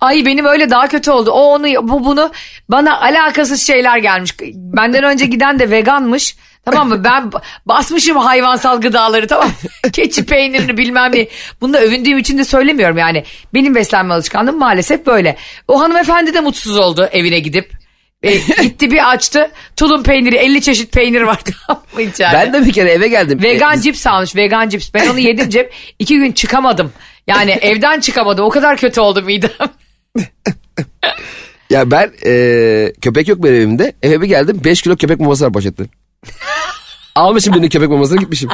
[0.00, 1.30] Ay benim öyle daha kötü oldu.
[1.30, 2.30] O onu bu bunu
[2.68, 4.34] bana alakasız şeyler gelmiş.
[4.54, 6.36] Benden önce giden de veganmış.
[6.64, 7.04] Tamam mı?
[7.04, 9.50] Ben ba- basmışım hayvansal gıdaları tamam?
[9.92, 11.28] Keçi peynirini bilmem ne.
[11.60, 13.24] Bunu da övündüğüm için de söylemiyorum yani.
[13.54, 15.36] Benim beslenme alışkanlığım maalesef böyle.
[15.68, 17.79] O hanımefendi de mutsuz oldu evine gidip.
[18.22, 19.50] E, gitti bir açtı.
[19.76, 22.34] Tulum peyniri 50 çeşit peynir var tamam mı içeride?
[22.34, 23.42] ben de bir kere eve geldim.
[23.42, 24.90] Vegan E, cips almış vegan cips.
[24.94, 25.72] Ben onu yedim cep.
[25.98, 26.92] iki gün çıkamadım.
[27.26, 28.44] Yani evden çıkamadım.
[28.44, 29.50] O kadar kötü oldu midem.
[31.70, 33.92] Ya ben e, köpek yok benim evimde.
[34.02, 35.82] Eve bir geldim 5 kilo köpek maması var poşette.
[37.20, 38.50] Almışım birinin köpek mamasını gitmişim.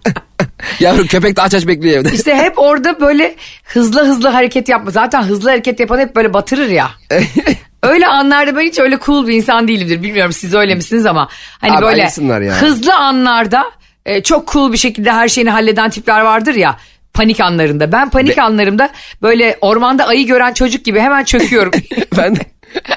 [0.80, 2.12] Yavrum köpek de aç aç bekliyor evde.
[2.14, 3.34] İşte hep orada böyle
[3.64, 4.90] hızlı hızlı hareket yapma.
[4.90, 6.90] Zaten hızlı hareket yapan hep böyle batırır ya.
[7.82, 10.02] öyle anlarda ben hiç öyle cool bir insan değilimdir.
[10.02, 11.28] Bilmiyorum siz öyle misiniz ama.
[11.60, 12.62] Hani Abi böyle ya.
[12.62, 13.64] hızlı anlarda
[14.06, 16.76] e, çok cool bir şekilde her şeyini halleden tipler vardır ya.
[17.14, 17.92] Panik anlarında.
[17.92, 18.90] Ben panik anlarımda
[19.22, 21.72] böyle ormanda ayı gören çocuk gibi hemen çöküyorum.
[22.16, 22.40] ben de,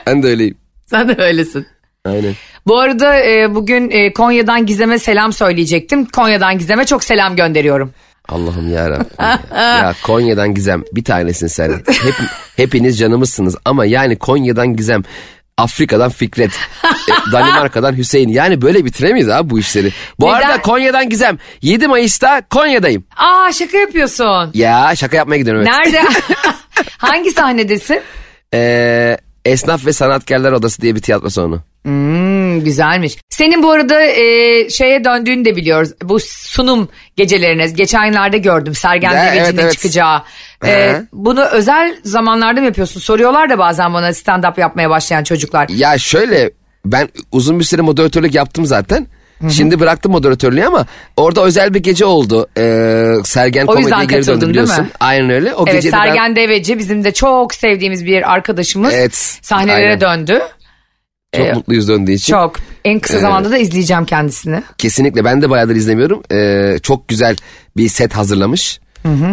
[0.07, 0.57] ben de öyleyim.
[0.85, 1.67] Sen de öylesin.
[2.05, 2.33] Aynen.
[2.67, 6.05] Bu arada e, bugün e, Konya'dan Gizem'e selam söyleyecektim.
[6.05, 7.93] Konya'dan Gizem'e çok selam gönderiyorum.
[8.29, 9.07] Allah'ım yarabbim.
[9.19, 9.39] ya.
[9.55, 11.71] ya Konya'dan Gizem bir tanesin sen.
[11.71, 12.15] Hep,
[12.57, 15.03] hepiniz canımızsınız ama yani Konya'dan Gizem.
[15.57, 16.51] Afrika'dan Fikret,
[16.83, 16.87] e,
[17.31, 18.29] Danimarka'dan Hüseyin.
[18.29, 19.91] Yani böyle bitiremeyiz abi bu işleri.
[20.19, 20.33] Bu Neden?
[20.35, 21.37] arada Konya'dan Gizem.
[21.61, 23.03] 7 Mayıs'ta Konya'dayım.
[23.17, 24.51] Aa şaka yapıyorsun.
[24.53, 25.61] Ya şaka yapmaya gidiyorum.
[25.61, 25.93] Evet.
[25.93, 26.07] Nerede?
[26.97, 28.01] Hangi sahnedesin?
[28.53, 31.61] Ee, Esnaf ve Sanatkarlar Odası diye bir tiyatro salonu.
[31.83, 33.17] Hmm, güzelmiş.
[33.29, 35.89] Senin bu arada e, şeye döndüğünü de biliyoruz.
[36.03, 38.75] Bu sunum gecelerine geçenlerde gördüm.
[38.75, 39.73] Sergen Ya, Deveci'nin evet, evet.
[39.73, 40.21] çıkacağı.
[40.65, 42.99] E, bunu özel zamanlarda mı yapıyorsun?
[42.99, 45.69] Soruyorlar da bazen bana stand-up yapmaya başlayan çocuklar.
[45.69, 46.51] Ya şöyle
[46.85, 49.07] ben uzun bir süre moderatörlük yaptım zaten.
[49.49, 50.85] Şimdi bıraktım moderatörlüğü ama
[51.17, 52.47] orada özel bir gece oldu.
[52.57, 54.83] Ee, Sergen O komediye geri döndü değil biliyorsun.
[54.83, 54.89] mi?
[54.99, 55.53] Aynen öyle.
[55.55, 58.93] O Evet gece de ben- Sergen Deveci bizim de çok sevdiğimiz bir arkadaşımız.
[58.93, 60.01] Evet, Sahnelere aynen.
[60.01, 60.41] döndü.
[61.35, 62.33] çok Ee, mutluyuz döndüğü için.
[62.33, 62.55] Çok.
[62.85, 64.63] En kısa zamanda da izleyeceğim kendisini.
[64.77, 66.23] Kesinlikle ben de bayağıdır izlemiyorum.
[66.31, 67.35] Ee, çok güzel
[67.77, 68.79] bir set hazırlamış.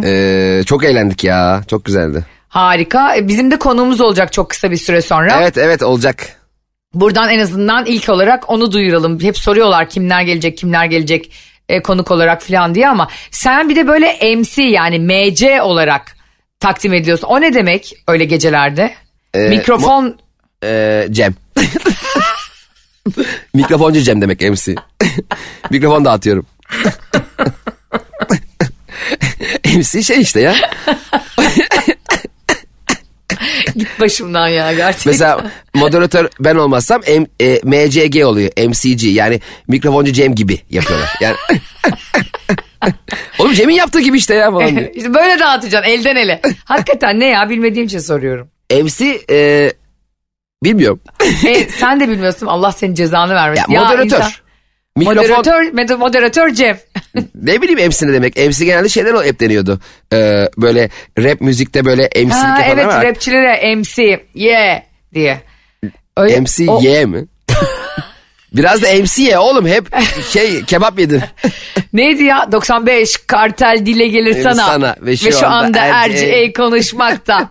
[0.05, 1.63] Ee, çok eğlendik ya.
[1.69, 2.25] Çok güzeldi.
[2.49, 3.17] Harika.
[3.17, 5.41] E, Bizim de konuğumuz olacak çok kısa bir süre sonra.
[5.41, 6.27] Evet evet olacak.
[6.95, 9.21] Buradan en azından ilk olarak onu duyuralım.
[9.21, 11.33] Hep soruyorlar kimler gelecek, kimler gelecek
[11.69, 16.17] e, konuk olarak falan diye ama sen bir de böyle MC yani MC olarak
[16.61, 17.27] takdim ediyorsun.
[17.27, 18.95] O ne demek öyle gecelerde?
[19.35, 20.19] Ee, Mikrofon
[20.65, 21.35] Ee, Cem.
[23.55, 24.75] Mikrofoncu Cem demek MC.
[25.71, 26.47] Mikrofon dağıtıyorum.
[29.77, 30.55] MC şey işte ya.
[33.79, 35.11] git başımdan ya gerçekten.
[35.13, 38.51] Mesela moderatör ben olmazsam M, e, MCG oluyor.
[38.69, 41.09] MCG yani mikrofoncu Cem gibi yapıyorlar.
[41.21, 41.37] Yani
[43.39, 44.91] Oğlum Cem'in yaptığı gibi işte ya falan diyor.
[44.95, 46.41] işte böyle dağıtacaksın elden ele.
[46.65, 48.49] Hakikaten ne ya bilmediğim için soruyorum.
[48.83, 49.73] MC e,
[50.65, 51.01] bilmiyorum.
[51.47, 53.73] E, sen de bilmiyorsun Allah senin cezanı vermesin.
[53.73, 54.05] Ya, moderatör.
[54.05, 54.33] insan-
[54.97, 56.79] Mikrofon Moderatör, mod- moderatör Cem.
[57.35, 58.37] ne bileyim MC ne demek.
[58.37, 59.81] MC genelde şeyler hep deniyordu.
[60.13, 60.89] Ee, böyle
[61.19, 64.83] rap müzikte böyle MC'lik Ha, yapanlar evet rapçilere MC yeah
[65.15, 65.41] diye.
[66.17, 67.25] Öyle, MC o- Y mi?
[68.53, 69.87] Biraz da MC ye oğlum hep
[70.31, 71.23] şey kebap yedin.
[71.93, 77.51] Neydi ya 95 kartel dile gelir sana, sana ve şu, anda, RCA RCA konuşmakta.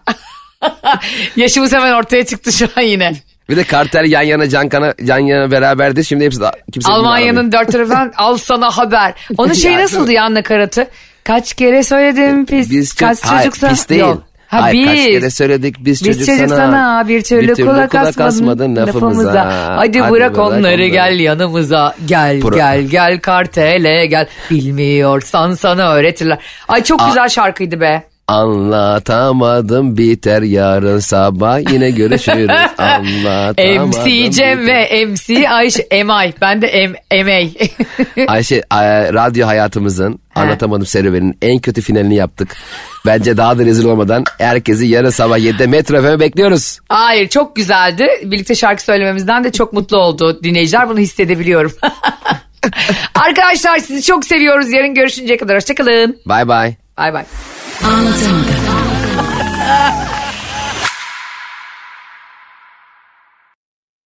[1.35, 3.13] Yaşımız hemen ortaya çıktı şu an yine.
[3.49, 6.05] Bir de kartel yan yana can kana yan yana beraberdi.
[6.05, 9.13] Şimdi hepsi de kimse Almanya'nın dört tarafından al sana haber.
[9.37, 10.87] Onun şey nasıldı ya nakaratı?
[11.23, 13.69] Kaç kere söyledim pis, Biz kaç çok, hayır, çocuksa.
[13.69, 14.01] pis değil.
[14.01, 14.23] Yok.
[14.47, 14.85] Ha, Hayır, biz.
[14.87, 19.75] kaç kere söyledik biz, Biz çocuk sana, bir türlü, kulak, asmadın lafımıza.
[19.77, 21.95] Hadi, bırak onları gel yanımıza.
[22.05, 24.27] Gel Pro- gel gel kartele gel.
[24.49, 26.37] Bilmiyorsan sana öğretirler.
[26.67, 28.03] Ay çok güzel şarkıydı be.
[28.27, 32.47] Anlatamadım biter yarın sabah yine görüşürüz.
[32.77, 33.89] Anlatamadım.
[33.89, 34.91] MC Cem biter.
[34.91, 36.33] ve MC Ayşe Emay.
[36.41, 37.53] Ben de em, Emey.
[38.27, 38.61] Ayşe
[39.13, 42.55] radyo hayatımızın anlatamadım serüvenin en kötü finalini yaptık.
[43.05, 46.79] Bence daha da rezil olmadan herkesi yarın sabah 7'de Metro FM'e bekliyoruz.
[46.89, 48.07] Hayır çok güzeldi.
[48.23, 50.89] Birlikte şarkı söylememizden de çok mutlu oldu dinleyiciler.
[50.89, 51.71] Bunu hissedebiliyorum.
[53.15, 54.71] Arkadaşlar sizi çok seviyoruz.
[54.71, 56.17] Yarın görüşünceye kadar hoşçakalın.
[56.27, 56.77] Bye bye.
[57.01, 57.25] Bay bay.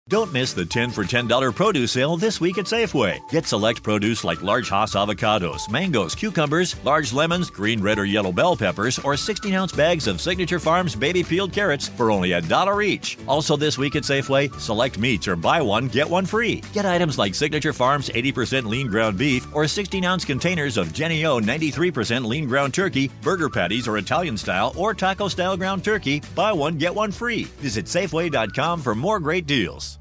[0.10, 3.18] Don't miss the 10 for $10 produce sale this week at Safeway.
[3.30, 8.34] Get select produce like large Hass avocados, mangoes, cucumbers, large lemons, green, red, or yellow
[8.34, 12.42] bell peppers, or 16 ounce bags of Signature Farms baby peeled carrots for only a
[12.42, 13.18] dollar each.
[13.28, 16.62] Also, this week at Safeway, select meats or buy one, get one free.
[16.74, 21.26] Get items like Signature Farms 80% lean ground beef or 16 ounce containers of Jenny
[21.26, 26.22] O 93% lean ground turkey, burger patties or Italian style or taco style ground turkey.
[26.36, 27.46] Buy one, get one free.
[27.64, 29.98] Visit Safeway.com for more great deals.